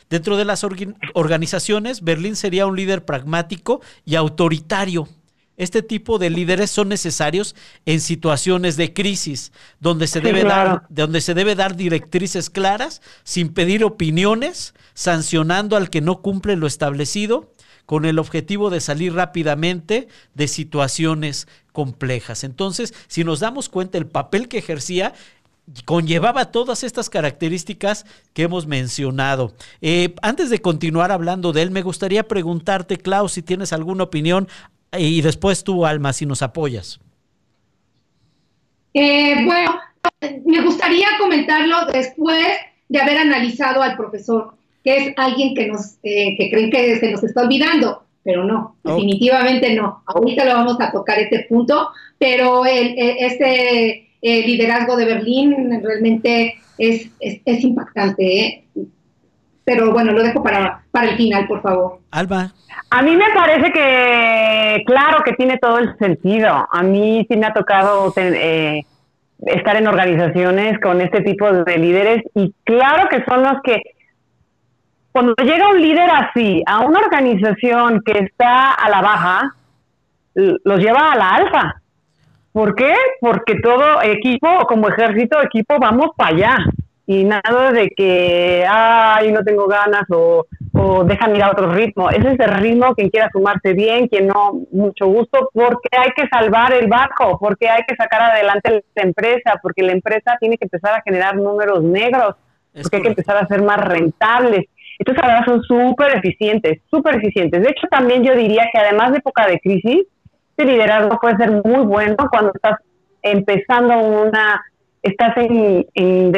[0.08, 0.64] Dentro de las
[1.14, 5.08] organizaciones, Berlín sería un líder pragmático y autoritario.
[5.56, 7.54] Este tipo de líderes son necesarios
[7.84, 13.50] en situaciones de crisis, donde se, debe dar, donde se debe dar directrices claras, sin
[13.50, 17.52] pedir opiniones, sancionando al que no cumple lo establecido
[17.90, 22.44] con el objetivo de salir rápidamente de situaciones complejas.
[22.44, 25.12] Entonces, si nos damos cuenta, el papel que ejercía
[25.86, 29.54] conllevaba todas estas características que hemos mencionado.
[29.80, 34.46] Eh, antes de continuar hablando de él, me gustaría preguntarte, Klaus, si tienes alguna opinión
[34.96, 37.00] y después tú, Alma, si nos apoyas.
[38.94, 39.80] Eh, bueno,
[40.44, 42.46] me gustaría comentarlo después
[42.88, 47.10] de haber analizado al profesor que es alguien que nos eh, que creen que se
[47.10, 50.02] nos está olvidando, pero no, definitivamente no.
[50.06, 57.10] Ahorita lo vamos a tocar este punto, pero el, este liderazgo de Berlín realmente es,
[57.20, 58.40] es, impactante.
[58.40, 58.64] ¿eh?
[59.64, 61.98] Pero bueno, lo dejo para, para el final, por favor.
[62.10, 62.52] Alba.
[62.90, 66.66] A mí me parece que, claro que tiene todo el sentido.
[66.70, 68.84] A mí sí me ha tocado eh,
[69.46, 73.80] estar en organizaciones con este tipo de líderes y claro que son los que
[75.12, 79.54] cuando llega un líder así a una organización que está a la baja,
[80.34, 81.82] los lleva a la alfa.
[82.52, 82.94] ¿Por qué?
[83.20, 86.56] Porque todo equipo, como ejército, equipo, vamos para allá.
[87.06, 92.08] Y nada de que, ay, no tengo ganas o, o dejan ir a otro ritmo.
[92.10, 96.28] Ese es el ritmo, quien quiera sumarse bien, quien no, mucho gusto, porque hay que
[96.28, 100.66] salvar el barco, porque hay que sacar adelante la empresa, porque la empresa tiene que
[100.66, 102.36] empezar a generar números negros,
[102.72, 104.66] porque hay que empezar a ser más rentables.
[105.00, 107.62] Entonces, ahora son súper eficientes, súper eficientes.
[107.62, 110.06] De hecho, también yo diría que además de época de crisis,
[110.50, 112.78] este liderazgo puede ser muy bueno cuando estás
[113.22, 114.62] empezando una,
[115.02, 116.32] estás en, en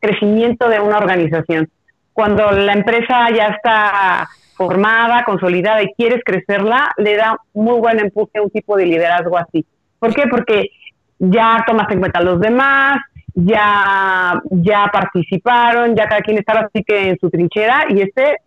[0.00, 1.68] crecimiento de una organización
[2.16, 8.38] cuando la empresa ya está formada, consolidada y quieres crecerla, le da muy buen empuje
[8.38, 9.66] a un tipo de liderazgo así.
[9.98, 10.22] ¿Por qué?
[10.26, 10.70] Porque
[11.18, 12.96] ya tomas en cuenta a los demás,
[13.36, 18.38] ya, ya participaron, ya cada quien está así que en su trinchera y este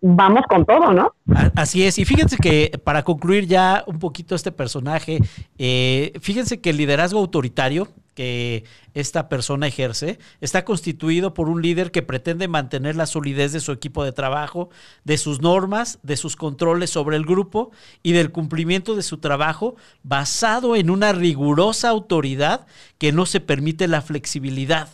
[0.00, 1.12] vamos con todo, ¿no?
[1.54, 5.18] Así es, y fíjense que para concluir ya un poquito este personaje,
[5.58, 7.88] eh, fíjense que el liderazgo autoritario
[8.20, 13.60] que esta persona ejerce está constituido por un líder que pretende mantener la solidez de
[13.60, 14.68] su equipo de trabajo,
[15.04, 17.70] de sus normas, de sus controles sobre el grupo
[18.02, 22.66] y del cumplimiento de su trabajo basado en una rigurosa autoridad
[22.98, 24.90] que no se permite la flexibilidad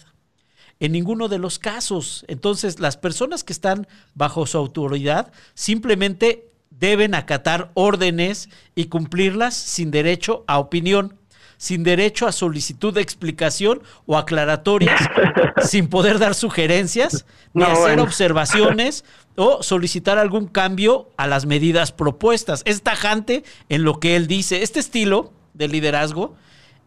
[0.79, 2.25] en ninguno de los casos.
[2.29, 9.91] Entonces, las personas que están bajo su autoridad simplemente deben acatar órdenes y cumplirlas sin
[9.91, 11.19] derecho a opinión,
[11.57, 15.01] sin derecho a solicitud de explicación o aclaratorias,
[15.65, 19.05] sin poder dar sugerencias, ni hacer observaciones
[19.37, 22.63] o solicitar algún cambio a las medidas propuestas.
[22.65, 24.63] Es tajante en lo que él dice.
[24.63, 26.35] Este estilo de liderazgo,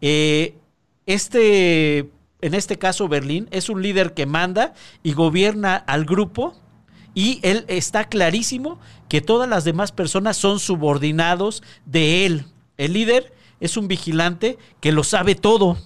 [0.00, 0.54] eh,
[1.06, 2.10] este
[2.42, 6.54] en este caso Berlín, es un líder que manda y gobierna al grupo
[7.14, 8.78] y él está clarísimo
[9.08, 12.46] que todas las demás personas son subordinados de él.
[12.78, 15.76] El líder es un vigilante que lo sabe todo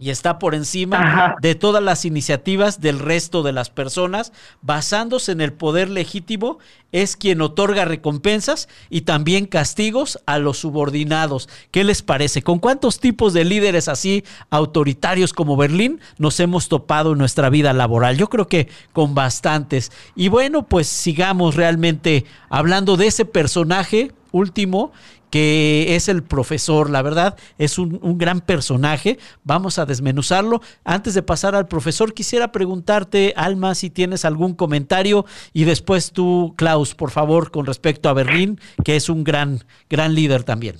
[0.00, 4.32] y está por encima de todas las iniciativas del resto de las personas,
[4.62, 6.58] basándose en el poder legítimo,
[6.90, 11.50] es quien otorga recompensas y también castigos a los subordinados.
[11.70, 12.40] ¿Qué les parece?
[12.40, 17.74] ¿Con cuántos tipos de líderes así autoritarios como Berlín nos hemos topado en nuestra vida
[17.74, 18.16] laboral?
[18.16, 19.92] Yo creo que con bastantes.
[20.16, 24.92] Y bueno, pues sigamos realmente hablando de ese personaje último
[25.30, 26.90] que es el profesor.
[26.90, 29.18] La verdad, es un, gran personaje.
[29.44, 30.60] Vamos a desmenuzarlo.
[30.84, 36.54] Antes de pasar al profesor, quisiera preguntarte, Alma, si tienes algún comentario y después tú,
[36.56, 40.76] Klaus, por favor, con respecto a Berlín, que es un gran, gran líder también.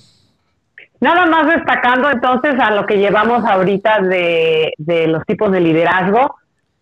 [0.99, 6.35] Nada más destacando entonces a lo que llevamos ahorita de, de los tipos de liderazgo,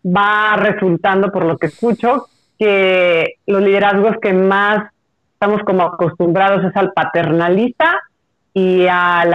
[0.05, 2.27] va resultando, por lo que escucho,
[2.57, 4.91] que los liderazgos que más
[5.41, 7.97] estamos como acostumbrados es al paternalista
[8.53, 9.33] y al,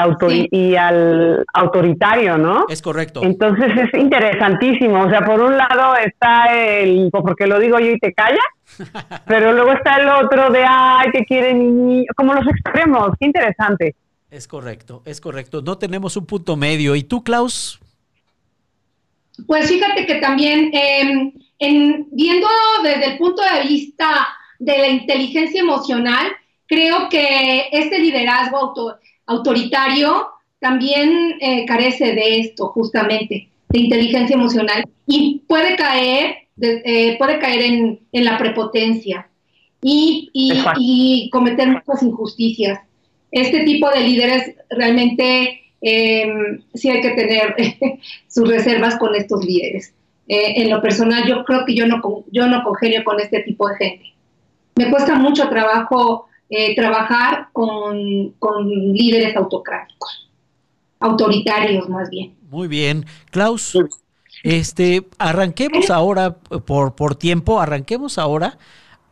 [0.51, 2.67] y al autoritario, ¿no?
[2.69, 3.23] Es correcto.
[3.23, 5.05] Entonces es interesantísimo.
[5.05, 8.43] O sea, por un lado está el, porque lo digo yo y te calla,
[9.27, 13.13] pero luego está el otro de, ay, que quieren, como los extremos.
[13.19, 13.95] Qué interesante.
[14.31, 15.63] Es correcto, es correcto.
[15.63, 16.97] No tenemos un punto medio.
[16.97, 17.81] ¿Y tú, Klaus?
[19.47, 22.47] Pues fíjate que también, em, en, viendo
[22.83, 24.27] desde el punto de vista
[24.65, 26.27] de la inteligencia emocional,
[26.67, 28.75] creo que este liderazgo
[29.27, 37.39] autoritario también eh, carece de esto, justamente, de inteligencia emocional, y puede caer, eh, puede
[37.39, 39.29] caer en, la prepotencia
[39.83, 42.81] y, y, cometer muchas injusticias.
[43.31, 47.57] Este tipo de líderes realmente em, sí hay que tener
[48.29, 49.93] sus reservas con estos líderes.
[50.27, 52.01] Eh, en lo personal, yo creo que yo no,
[52.33, 54.14] yo no congenio con este tipo de gente
[54.77, 58.35] me cuesta mucho trabajo eh, trabajar con,
[58.93, 60.31] líderes autocráticos,
[61.01, 62.37] autoritarios más bien.
[62.51, 63.07] Muy bien.
[63.31, 63.79] Klaus,
[64.43, 68.59] este, arranquemos ahora, por, por tiempo, arranquemos ahora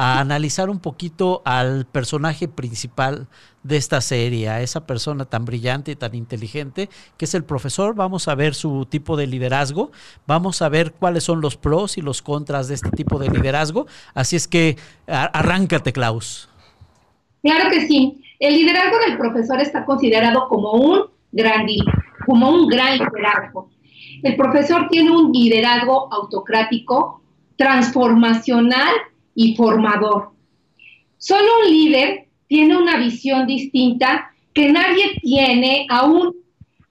[0.02, 3.28] a analizar un poquito al personaje principal
[3.62, 7.94] de esta serie, a esa persona tan brillante y tan inteligente que es el profesor.
[7.94, 9.92] Vamos a ver su tipo de liderazgo,
[10.26, 13.86] vamos a ver cuáles son los pros y los contras de este tipo de liderazgo.
[14.12, 14.76] Así es que
[15.06, 16.48] arráncate, Klaus.
[17.40, 18.24] Claro que sí.
[18.40, 21.64] El liderazgo del profesor está considerado como un gran,
[22.26, 23.70] como un gran liderazgo.
[24.24, 27.22] El profesor tiene un liderazgo autocrático,
[27.56, 28.90] transformacional
[29.34, 30.30] y formador.
[31.18, 36.34] Solo un líder tiene una visión distinta que nadie tiene aún.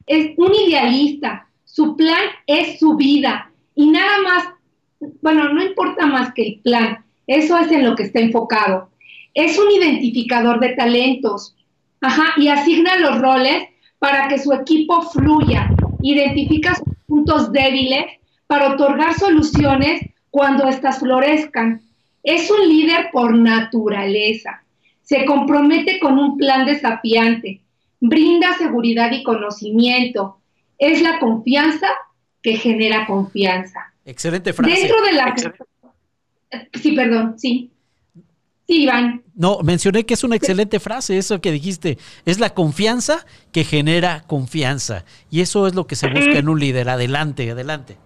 [0.07, 1.47] Es un idealista.
[1.65, 3.51] Su plan es su vida.
[3.75, 4.43] Y nada más,
[5.21, 7.05] bueno, no importa más que el plan.
[7.27, 8.89] Eso es en lo que está enfocado.
[9.33, 11.55] Es un identificador de talentos.
[12.01, 13.69] Ajá, y asigna los roles
[13.99, 15.69] para que su equipo fluya.
[16.01, 18.05] Identifica sus puntos débiles
[18.47, 21.81] para otorgar soluciones cuando éstas florezcan
[22.23, 24.63] Es un líder por naturaleza.
[25.01, 27.61] Se compromete con un plan desafiante.
[27.99, 30.37] Brinda seguridad y conocimiento.
[30.77, 31.87] Es la confianza
[32.41, 33.93] que genera confianza.
[34.05, 34.73] Excelente frase.
[34.73, 35.35] Dentro de la...
[36.73, 37.71] Sí, perdón, sí.
[38.67, 39.23] Sí, Iván.
[39.35, 41.97] No, mencioné que es una excelente frase, eso que dijiste.
[42.25, 45.05] Es la confianza que genera confianza.
[45.29, 46.89] Y eso es lo que se busca en un líder.
[46.89, 47.97] Adelante, adelante.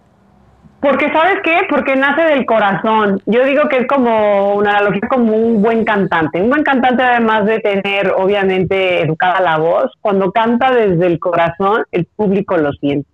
[0.88, 1.62] Porque, ¿sabes qué?
[1.68, 3.20] Porque nace del corazón.
[3.26, 6.40] Yo digo que es como una analogía como un buen cantante.
[6.40, 11.82] Un buen cantante, además de tener, obviamente, educada la voz, cuando canta desde el corazón,
[11.90, 13.08] el público lo siente.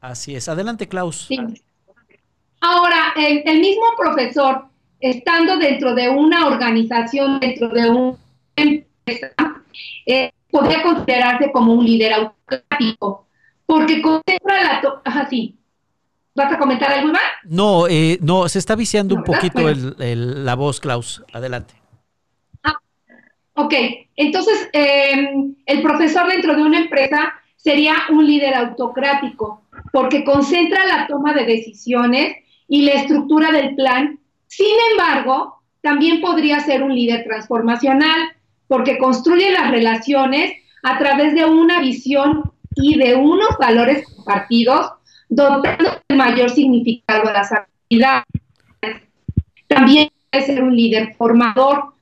[0.00, 0.48] Así es.
[0.48, 1.28] Adelante, Klaus.
[2.60, 4.66] Ahora, el, mismo profesor,
[5.00, 8.16] estando dentro de una organización, dentro de una
[8.54, 9.32] empresa,
[10.06, 13.26] eh, podría considerarse como un líder autocrático,
[13.66, 15.00] porque concentra la...
[15.04, 15.58] Ajá, sí.
[16.34, 17.22] ¿Vas a comentar algo más?
[17.44, 19.60] No, eh, no, se está viciando un poquito
[19.98, 21.22] la voz, Klaus.
[21.32, 21.74] Adelante.
[22.62, 22.78] Ah,
[23.54, 23.74] ok,
[24.16, 29.62] entonces em, el profesor dentro de una empresa sería un líder autocrático
[29.92, 34.18] porque concentra la toma de decisiones y la estructura del plan.
[34.46, 38.20] Sin embargo, también podría ser un líder transformacional
[38.68, 44.92] porque construye las relaciones a través de una visión y de unos valores compartidos
[45.34, 48.24] dotando de mayor significado a las actividades.
[49.66, 51.94] También puede ser un líder formador,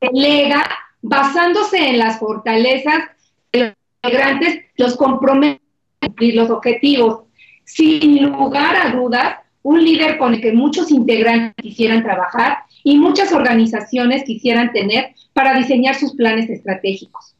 [0.00, 0.64] delega
[1.02, 3.10] basándose en las fortalezas
[3.52, 5.62] de los integrantes, los compromete
[6.00, 7.24] a cumplir los objetivos.
[7.64, 13.32] Sin lugar a dudas, un líder con el que muchos integrantes quisieran trabajar y muchas
[13.32, 17.34] organizaciones quisieran tener para diseñar sus planes estratégicos.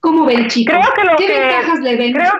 [0.00, 0.76] ¿Cómo ven, chicos?
[1.16, 2.12] ¿Qué ventajas le ven?
[2.12, 2.32] Creo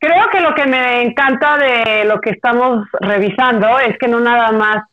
[0.00, 4.84] que lo que me encanta de lo que estamos revisando es que no nada más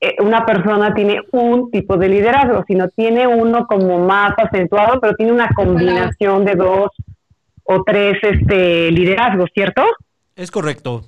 [0.00, 5.14] eh, una persona tiene un tipo de liderazgo, sino tiene uno como más acentuado, pero
[5.14, 6.90] tiene una combinación de dos
[7.64, 9.82] o tres este, liderazgos, ¿cierto?
[10.34, 11.02] Es correcto.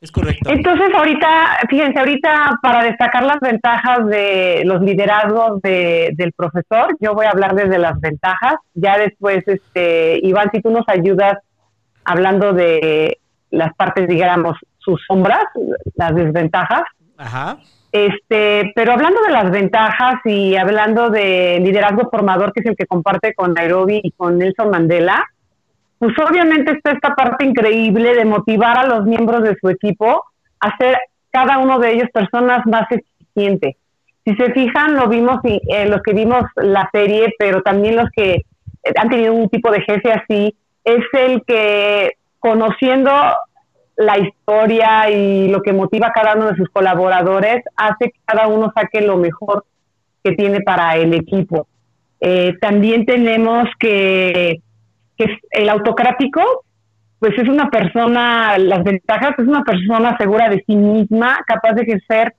[0.00, 0.50] Es correcto.
[0.50, 7.26] Entonces, ahorita, fíjense, ahorita para destacar las ventajas de los liderazgos del profesor, yo voy
[7.26, 8.56] a hablar desde las ventajas.
[8.74, 11.38] Ya después, este, Iván, si tú nos ayudas
[12.04, 13.18] hablando de
[13.50, 15.44] las partes, digamos, sus sombras,
[15.94, 16.82] las desventajas.
[17.16, 17.58] Ajá.
[17.92, 22.86] Este, pero hablando de las ventajas y hablando de liderazgo formador, que es el que
[22.86, 25.22] comparte con Nairobi y con Nelson Mandela,
[25.98, 30.24] pues obviamente está esta parte increíble de motivar a los miembros de su equipo
[30.58, 30.96] a ser
[31.30, 33.76] cada uno de ellos personas más eficientes.
[34.24, 38.44] Si se fijan, lo vimos eh, los que vimos la serie, pero también los que
[38.96, 43.12] han tenido un tipo de jefe así, es el que conociendo
[43.96, 48.48] la historia y lo que motiva a cada uno de sus colaboradores, hace que cada
[48.48, 49.64] uno saque lo mejor
[50.24, 51.66] que tiene para el equipo.
[52.20, 54.60] Eh, también tenemos que,
[55.16, 56.64] que el autocrático,
[57.18, 61.82] pues es una persona, las ventajas, es una persona segura de sí misma, capaz de
[61.82, 62.34] ejercer,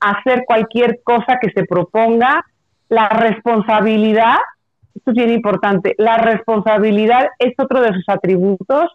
[0.00, 2.44] hacer cualquier cosa que se proponga.
[2.88, 4.36] La responsabilidad
[4.98, 8.90] esto es bien importante, la responsabilidad es otro de sus atributos,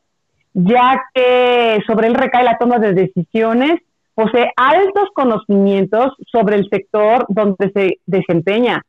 [0.53, 3.79] ya que sobre él recae la toma de decisiones,
[4.13, 8.83] posee altos conocimientos sobre el sector donde se desempeña.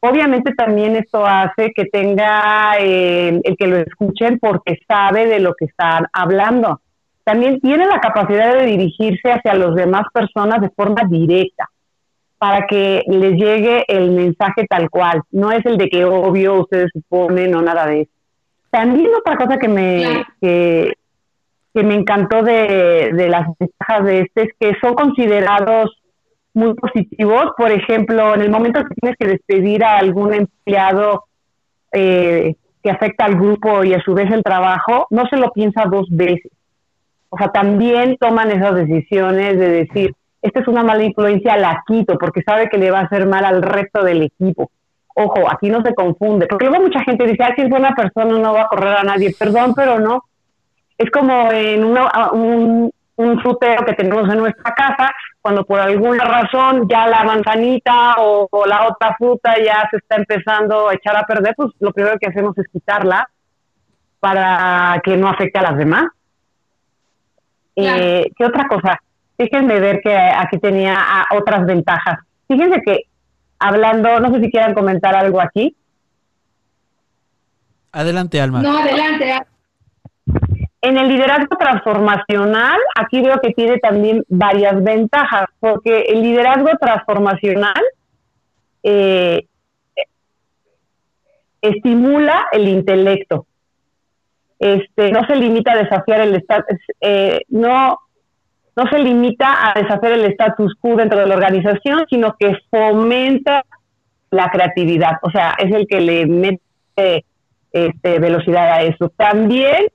[0.00, 5.54] Obviamente también esto hace que tenga eh, el que lo escuchen porque sabe de lo
[5.54, 6.80] que están hablando.
[7.22, 11.70] También tiene la capacidad de dirigirse hacia las demás personas de forma directa
[12.38, 15.22] para que les llegue el mensaje tal cual.
[15.30, 18.10] No es el de que obvio ustedes suponen o nada de eso.
[18.70, 20.92] También otra cosa que me, que,
[21.74, 25.96] me encantó de, las ventajas de este es que son considerados
[26.54, 27.52] muy positivos.
[27.56, 31.24] Por ejemplo, en el momento que tienes que despedir a algún empleado
[31.92, 35.84] eh, que afecta al grupo y a su vez el trabajo, no se lo piensa
[35.84, 36.50] dos veces.
[37.30, 40.14] O sea, también toman esas decisiones de decir,
[40.44, 43.46] esta es una mala influencia, la quito porque sabe que le va a hacer mal
[43.46, 44.70] al resto del equipo.
[45.14, 48.38] Ojo, aquí no se confunde, porque luego mucha gente dice, ah, si es buena persona
[48.38, 50.24] no va a correr a nadie, perdón, pero no.
[50.98, 56.86] Es como en un, un frutero que tenemos en nuestra casa, cuando por alguna razón
[56.90, 61.54] ya la manzanita o, la otra fruta ya se está empezando a echar a perder,
[61.56, 63.26] pues lo primero que hacemos es quitarla
[64.20, 66.04] para que no afecte a las demás.
[67.76, 69.00] Eh, ¿Qué otra cosa?
[69.38, 72.18] Déjenme ver que aquí tenía ah, otras ventajas.
[72.48, 73.04] Fíjense que
[73.58, 75.76] hablando, no sé si quieran comentar algo aquí.
[77.92, 78.60] Adelante, Alma.
[78.60, 79.46] No, adelante.
[80.82, 87.82] En el liderazgo transformacional, aquí veo que tiene también varias ventajas, porque el liderazgo transformacional
[88.82, 89.46] eh,
[91.62, 93.46] estimula el intelecto.
[94.58, 96.44] Este, no se limita a desafiar el
[97.00, 97.98] eh, no,
[98.76, 103.64] no se limita a desafiar el status quo dentro de la organización, sino que fomenta
[104.30, 105.18] la creatividad.
[105.22, 107.24] O sea, es el que le mete
[107.72, 109.10] este, velocidad a eso.
[109.16, 109.86] También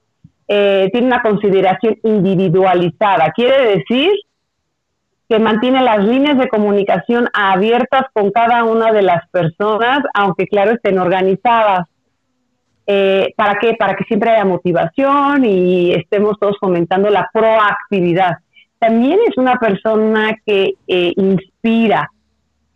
[0.48, 3.32] eh, tiene una consideración individualizada.
[3.36, 4.12] Quiere decir
[5.28, 10.72] que mantiene las líneas de comunicación abiertas con cada una de las personas, aunque claro
[10.72, 11.88] estén organizadas.
[12.88, 13.76] Eh, ¿Para qué?
[13.78, 18.38] Para que siempre haya motivación y estemos todos fomentando la proactividad.
[18.80, 22.10] También es una persona que eh, inspira,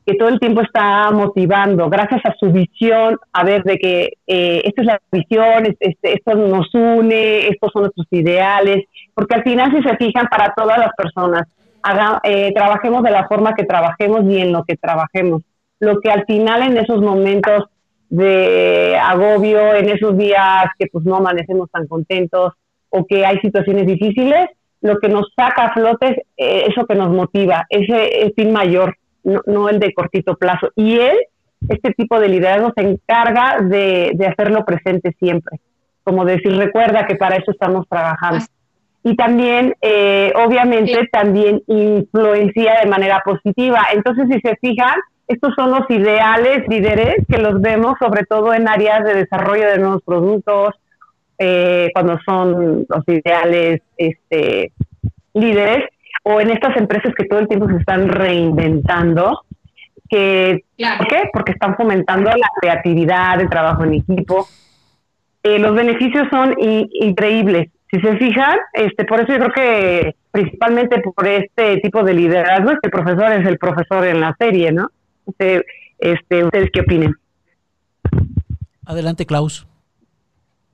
[0.06, 4.62] que todo el tiempo está motivando, gracias a su visión, a ver, de que eh,
[4.66, 8.84] esta es la visión, este, esto nos une, estos son nuestros ideales,
[9.14, 11.48] porque al final si se fijan para todas las personas,
[12.24, 15.42] eh, trabajemos de la forma que trabajemos y en lo que trabajemos.
[15.80, 17.66] Lo que al final en esos momentos
[18.10, 22.54] de agobio, en esos días que pues no amanecemos tan contentos
[22.90, 24.50] o que hay situaciones difíciles,
[24.84, 28.96] lo que nos saca a flote es eh, eso que nos motiva, ese, fin mayor,
[29.24, 30.70] no, el de cortito plazo.
[30.76, 31.18] Y él,
[31.68, 35.60] este tipo de liderazgo, se encarga de, de hacerlo presente siempre.
[36.04, 38.46] Como decir, recuerda que para eso estamos trabajando
[39.04, 43.82] y también, eh, obviamente, también influencia de manera positiva.
[43.94, 44.96] Entonces, si se fijan,
[45.28, 49.80] estos son los ideales líderes que los vemos sobre todo en áreas de desarrollo de
[49.80, 50.74] nuevos productos,
[51.46, 54.72] eh, cuando son los ideales este,
[55.34, 55.90] líderes,
[56.24, 59.42] o en estas empresas que todo el tiempo se están reinventando.
[60.10, 60.64] Que,
[60.98, 61.24] ¿Por qué?
[61.34, 64.48] Porque están fomentando la creatividad, el trabajo en equipo.
[65.44, 71.00] Eh, los beneficios son increíbles si se fijan, este, por eso yo creo que principalmente
[71.00, 74.72] por este tipo de liderazgo es que el profesor es el profesor en la serie,
[74.72, 74.90] ¿no?
[75.28, 75.64] Este,
[76.00, 77.14] este, ¿Ustedes qué opinen?
[78.86, 79.68] Adelante, Klaus.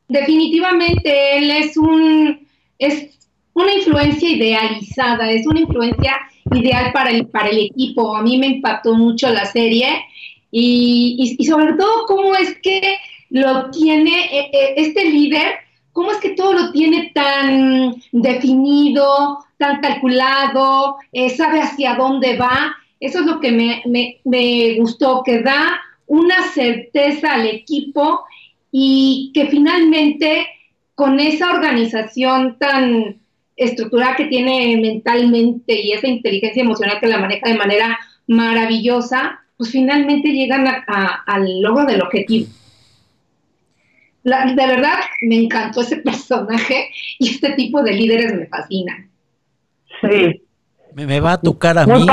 [0.10, 2.47] Definitivamente él es un
[2.78, 3.18] es
[3.53, 6.18] una influencia idealizada, es una influencia
[6.53, 8.16] ideal para el para el equipo.
[8.16, 10.03] A mí me impactó mucho la serie
[10.51, 12.97] y, y sobre todo cómo es que
[13.30, 15.60] lo tiene eh, eh, este líder
[15.99, 22.74] ¿Cómo es que todo lo tiene tan definido, tan calculado, eh, sabe hacia dónde va?
[23.01, 28.24] Eso es lo que me, gustó, que da una certeza al equipo
[28.72, 30.47] y que finalmente
[30.95, 33.20] con esa organización tan
[33.55, 39.72] estructurada que tiene mentalmente y esa inteligencia emocional que la maneja de manera maravillosa, pues
[39.72, 42.47] finalmente llegan al logro del objetivo
[44.24, 49.09] de verdad me encantó ese personaje y este tipo de líderes me fascinan.
[50.01, 50.41] Sí.
[50.93, 52.05] Me, va a tocar a mí.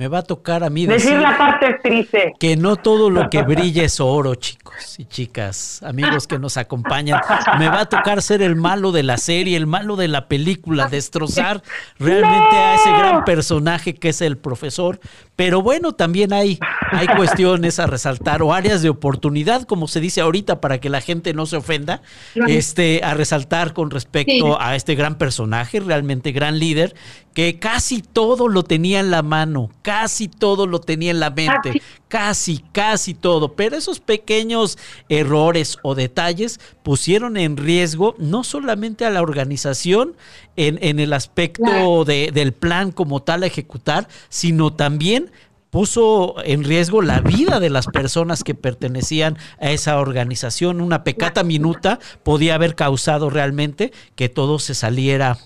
[0.00, 2.32] Me va a tocar a mí decir, la parte triste.
[2.40, 7.20] Que no todo lo que brilla es oro, chicos y chicas, amigos que nos acompañan.
[7.58, 10.88] Me va a tocar ser el malo de la serie, el malo de la película,
[10.88, 11.62] destrozar
[11.98, 15.00] realmente a ese gran personaje que es el profesor.
[15.36, 16.58] Pero bueno, también hay,
[16.92, 21.02] hay cuestiones a resaltar o áreas de oportunidad, como se dice ahorita, para que la
[21.02, 22.00] gente no se ofenda,
[22.46, 26.94] este, a resaltar con respecto a este gran personaje, realmente gran líder,
[27.34, 31.82] que casi todo lo tenía en la mano, casi todo lo tenía en la mente,
[32.06, 33.54] casi, casi todo.
[33.54, 34.78] Pero esos pequeños
[35.08, 40.14] errores o detalles pusieron en riesgo no solamente a la organización
[40.54, 45.32] en, en el aspecto de, del plan como tal a ejecutar, sino también
[45.70, 50.80] puso en riesgo la vida de las personas que pertenecían a esa organización.
[50.80, 55.36] Una pecata minuta podía haber causado realmente que todo se saliera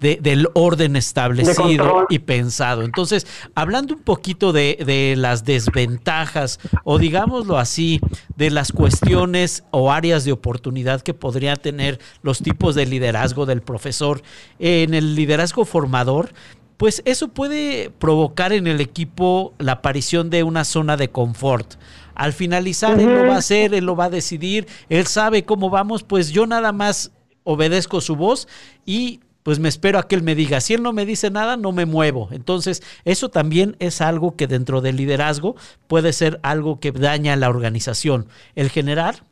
[0.00, 2.82] del orden establecido y pensado.
[2.82, 8.00] Entonces, hablando un poquito de, las desventajas o digámoslo así,
[8.36, 13.62] de las cuestiones o áreas de oportunidad que podría tener los tipos de liderazgo del
[13.62, 14.22] profesor
[14.58, 16.32] en el liderazgo formador,
[16.76, 21.74] pues eso puede provocar en el equipo la aparición de una zona de confort.
[22.14, 25.70] Al finalizar, él lo va a hacer, él lo va a decidir, él sabe cómo
[25.70, 27.12] vamos, pues yo nada más
[27.44, 28.46] obedezco su voz
[28.84, 30.60] y pues me espero a que él me diga.
[30.60, 32.28] Si él no me dice nada, no me muevo.
[32.32, 37.36] Entonces, eso también es algo que dentro del liderazgo puede ser algo que daña a
[37.36, 38.26] la organización.
[38.56, 39.24] El generar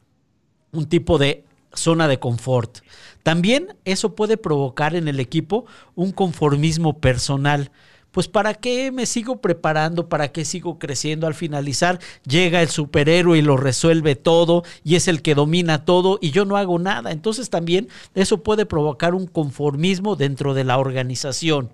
[0.72, 1.44] un tipo de
[1.74, 2.78] zona de confort.
[3.24, 7.70] También eso puede provocar en el equipo un conformismo personal
[8.16, 10.08] pues ¿para qué me sigo preparando?
[10.08, 11.26] ¿Para qué sigo creciendo?
[11.26, 16.18] Al finalizar llega el superhéroe y lo resuelve todo y es el que domina todo
[16.22, 17.12] y yo no hago nada.
[17.12, 21.68] Entonces también eso puede provocar un conformismo dentro de la organización.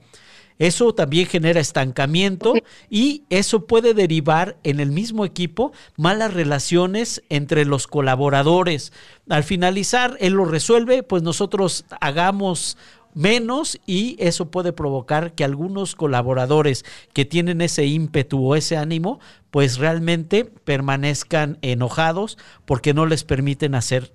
[0.59, 2.55] Eso también genera estancamiento
[2.90, 8.93] y eso puede derivar en el mismo equipo malas relaciones entre los colaboradores.
[9.28, 12.76] Al finalizar, él lo resuelve, pues nosotros hagamos
[13.14, 19.20] menos y eso puede provocar que algunos colaboradores que tienen ese ímpetu o ese ánimo,
[19.50, 24.12] pues realmente permanezcan enojados porque no les permiten hacer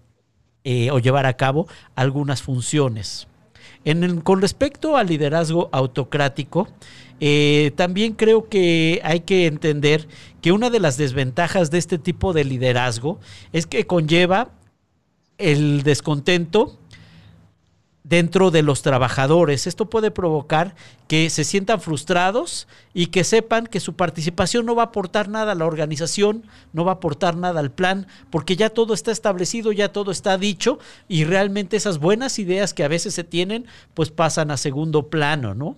[0.64, 3.28] eh, o llevar a cabo algunas funciones.
[4.24, 6.68] Con respecto al liderazgo autocrático,
[7.20, 10.08] eh, también creo que hay que entender
[10.41, 13.20] que una de las desventajas de este tipo de liderazgo
[13.54, 14.52] es que conlleva
[15.38, 16.78] el descontento
[18.08, 19.68] dentro de los trabajadores.
[19.68, 20.76] Esto puede provocar
[21.08, 25.51] que se sientan frustrados y que sepan que su participación no va a aportar nada
[25.51, 26.43] a la organización,
[26.74, 30.38] no va a aportar nada al plan, porque ya todo está establecido, ya todo está
[30.38, 35.10] dicho y realmente esas buenas ideas que a veces se tienen, pues pasan a segundo
[35.10, 35.76] plano, ¿no?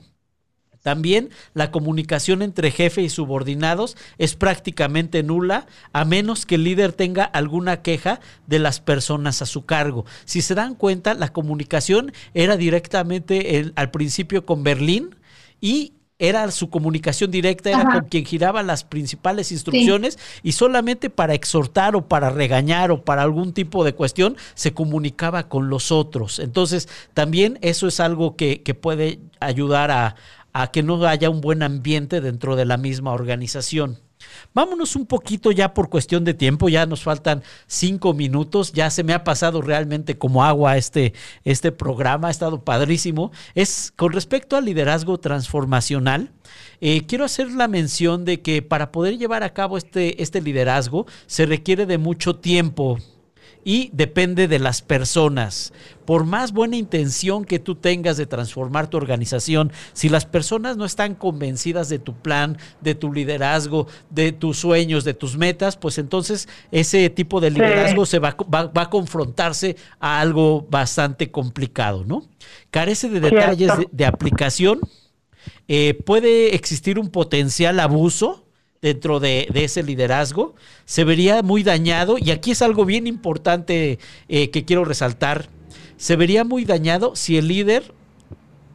[0.82, 6.94] También la comunicación entre jefe y subordinados es prácticamente nula a menos que el líder
[6.94, 10.06] tenga alguna queja de las personas a su cargo.
[10.26, 15.16] Si se dan cuenta, la comunicación era directamente al principio con Berlín
[15.60, 21.34] y era su comunicación directa, era con quien giraba las principales instrucciones y solamente para
[21.34, 26.40] exhortar o para regañar o para algún tipo de cuestión se comunicaba con los otros.
[26.40, 30.16] Entonces, también eso es algo que, que puede ayudar a,
[30.62, 33.98] a que no haya un buen ambiente dentro de la misma organización.
[34.54, 39.06] Vámonos un poquito ya por cuestión de tiempo, ya nos faltan cinco minutos, ya se
[39.06, 41.14] me ha pasado realmente como agua este,
[41.46, 43.32] este programa, ha estado padrísimo.
[43.56, 46.34] Es con respecto al liderazgo transformacional,
[46.82, 51.06] eh, quiero hacer la mención de que para poder llevar a cabo este, este liderazgo
[51.26, 52.98] se requiere de mucho tiempo,
[53.70, 55.74] y depende de las personas.
[56.06, 60.86] Por más buena intención que tú tengas de transformar tu organización, si las personas no
[60.86, 66.00] están convencidas de tu plan, de tu liderazgo, de tus sueños, de tus metas, pues
[66.00, 72.24] entonces ese tipo de liderazgo se va, va, a confrontarse a algo bastante complicado, ¿no?
[72.72, 74.80] Carece de detalles de, aplicación,
[75.68, 78.49] eh, puede existir un potencial abuso
[78.82, 80.56] dentro de, ese liderazgo,
[80.86, 85.50] se vería muy dañado, y aquí es algo bien importante eh, que quiero resaltar,
[85.98, 87.94] se vería muy dañado si el líder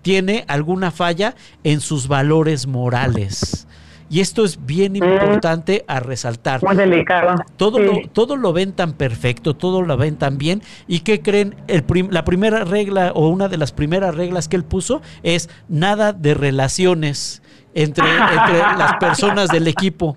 [0.02, 3.66] tiene alguna falla en sus valores morales.
[4.10, 4.96] Y esto es bien mm.
[4.96, 6.62] importante a resaltar.
[6.62, 7.36] Muy delicado.
[7.56, 10.62] Todo, lo, todo lo ven tan perfecto, todo lo ven tan bien.
[10.86, 11.56] ¿Y qué creen?
[11.66, 16.12] El la primera regla o una de las primeras reglas que él puso es nada
[16.12, 17.42] de relaciones
[17.74, 18.04] entre,
[18.78, 20.16] las personas del equipo.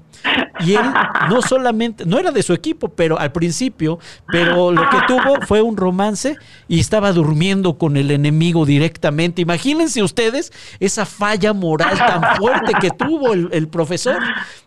[0.60, 0.86] Y él
[1.30, 5.62] no solamente, no era de su equipo, pero al principio, pero lo que tuvo fue
[5.62, 6.36] un romance
[6.68, 9.41] y estaba durmiendo con el enemigo directamente.
[9.41, 14.20] Imagínense ustedes esa falla moral tan fuerte que tuvo el, el profesor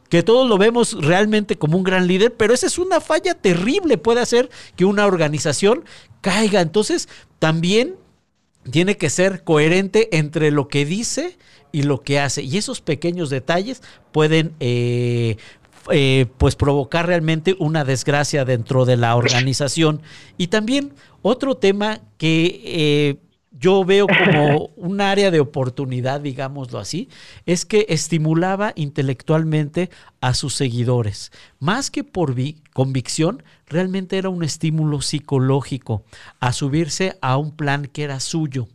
[0.08, 3.96] que todos lo vemos realmente como un gran líder, pero esa es una falla terrible,
[3.96, 5.84] puede hacer que una organización
[6.20, 6.60] caiga.
[6.60, 7.94] Entonces, también
[8.70, 11.36] tiene que ser coherente entre lo que dice
[11.72, 12.42] y lo que hace.
[12.42, 15.36] Y esos pequeños detalles pueden eh,
[15.90, 20.02] eh, pues provocar realmente una desgracia dentro de la organización.
[20.36, 20.92] Y también
[21.22, 23.16] otro tema que eh,
[23.50, 27.08] yo veo como un área de oportunidad, digámoslo así,
[27.46, 29.90] es que estimulaba intelectualmente
[30.20, 31.32] a sus seguidores.
[31.58, 32.34] Más que por
[32.72, 36.04] convicción, realmente era un estímulo psicológico
[36.38, 38.68] a subirse a un plan que era suyo.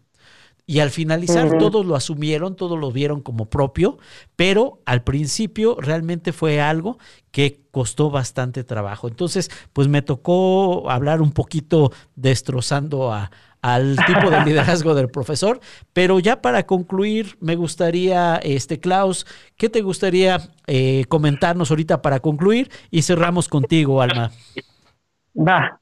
[0.68, 4.00] Y al finalizar todos lo asumieron, todos lo vieron como propio,
[4.36, 6.98] pero al principio realmente fue algo
[7.30, 9.08] que costó bastante trabajo.
[9.08, 13.30] Entonces, pues me tocó hablar un poquito destrozando a,
[13.66, 15.60] al tipo de liderazgo del profesor,
[15.92, 19.26] pero ya para concluir, me gustaría, este Klaus,
[19.58, 22.70] ¿qué te gustaría eh, comentarnos ahorita para concluir?
[22.92, 24.32] Y cerramos contigo, Alma.
[25.36, 25.80] Va.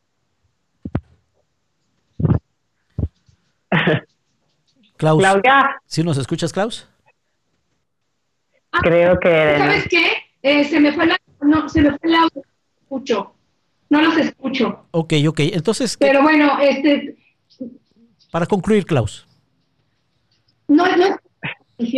[4.96, 5.20] Klaus.
[5.20, 5.82] Claudia.
[5.86, 6.88] ¿Sí nos escuchas, Klaus?
[8.82, 9.56] Creo que.
[9.58, 10.06] ¿Sabes qué?
[10.42, 11.18] Eh, se me fue la.
[11.42, 12.44] No, se me fue el audio.
[12.82, 13.34] Escucho.
[13.90, 14.86] No los escucho.
[14.92, 15.40] Ok, ok.
[15.40, 15.98] Entonces.
[15.98, 17.18] Pero bueno, este.
[18.34, 19.26] Para concluir, Klaus.
[20.68, 21.18] No, no
[21.78, 21.94] es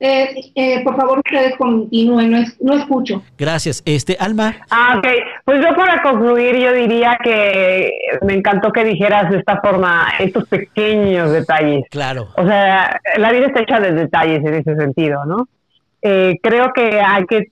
[0.00, 3.22] eh, eh, por favor, ustedes continúen, no, no, escucho.
[3.38, 3.80] Gracias.
[3.86, 4.56] Este, Alma.
[4.68, 5.06] Ah, ok.
[5.44, 10.48] Pues yo para concluir, yo diría que me encantó que dijeras de esta forma estos
[10.48, 11.84] pequeños detalles.
[11.90, 12.28] Claro.
[12.36, 15.46] O sea, la vida está hecha de detalles en ese sentido, ¿no?
[16.04, 17.50] eh, creo que hay que,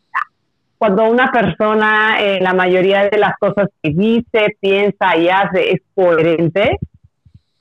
[0.76, 5.80] cuando una persona, eh, la mayoría de las cosas que dice, piensa y hace es
[5.94, 6.78] coherente,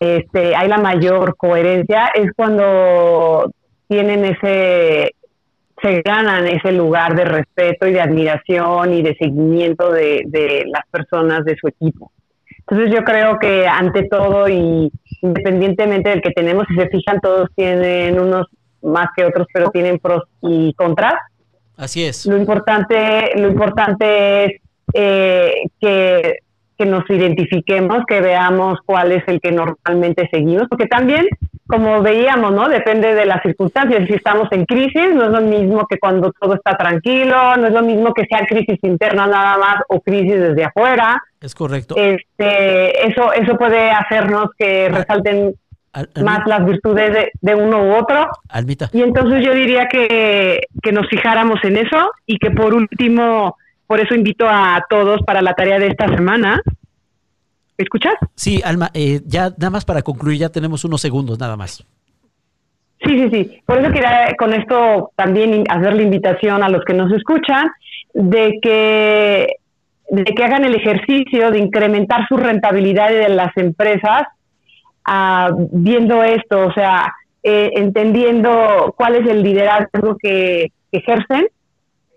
[0.02, 3.52] este, hay la mayor coherencia, es cuando
[3.88, 5.14] tienen ese,
[5.80, 10.88] se ganan ese lugar de respeto y de admiración y de seguimiento de, de las
[10.90, 12.12] personas de su equipo.
[12.58, 14.92] Entonces yo creo que ante todo y
[15.22, 18.48] independientemente del que tenemos, si se fijan, todos tienen unos
[18.82, 21.14] más que otros, pero tienen pros y contras.
[21.78, 22.26] Así es.
[22.26, 24.62] Lo importante, lo importante es
[24.96, 26.40] eh, que,
[26.82, 31.28] que nos identifiquemos, que veamos cuál es el que normalmente seguimos, porque también,
[31.68, 32.68] como veíamos, ¿no?
[32.68, 34.08] Depende de las circunstancias.
[34.08, 37.74] Si estamos en crisis, no es lo mismo que cuando todo está tranquilo, no es
[37.74, 41.22] lo mismo que sea crisis interna nada más o crisis desde afuera.
[41.40, 41.96] Es correcto.
[41.98, 44.98] Este, eso, eso puede hacernos que Ah.
[44.98, 45.54] resalten
[45.94, 48.28] Al- más las virtudes de, de uno u otro.
[48.50, 53.56] Almita, Y entonces yo diría que, que nos fijáramos en eso y que por último,
[53.92, 56.62] por eso invito a todos para la tarea de esta semana.
[57.78, 58.14] ¿Me escuchas?
[58.36, 61.86] sí, Alma, eh, ya nada más para concluir, ya tenemos unos segundos nada más.
[63.04, 63.62] Sí, sí, sí.
[63.66, 67.70] Por eso quería con esto también hacer la invitación a los que nos escuchan
[68.14, 69.56] de que,
[70.10, 74.24] de que hagan el ejercicio de incrementar su rentabilidad de las empresas
[75.04, 77.14] ah, viendo esto, o sea,
[77.44, 81.50] eh, entendiendo cuál es el liderazgo que, que ejercen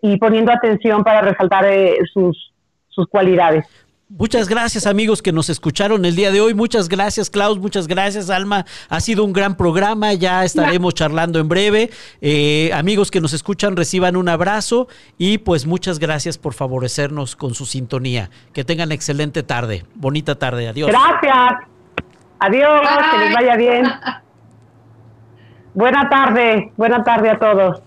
[0.04, 2.52] y poniendo atención para resaltar eh, sus,
[2.90, 3.64] sus cualidades.
[4.10, 6.52] Muchas gracias amigos que nos escucharon el día de hoy.
[6.52, 8.66] Muchas gracias Klaus, muchas gracias Alma.
[8.90, 11.88] Ha sido un gran programa, ya estaremos charlando en breve.
[12.20, 17.54] Eh, amigos que nos escuchan, reciban un abrazo y pues muchas gracias por favorecernos con
[17.54, 18.28] su sintonía.
[18.52, 20.90] Que tengan excelente tarde, bonita tarde, adiós.
[20.90, 21.66] Gracias.
[22.40, 23.86] Adiós, que les vaya bien.
[25.72, 27.82] Buena tarde, buena tarde a todos.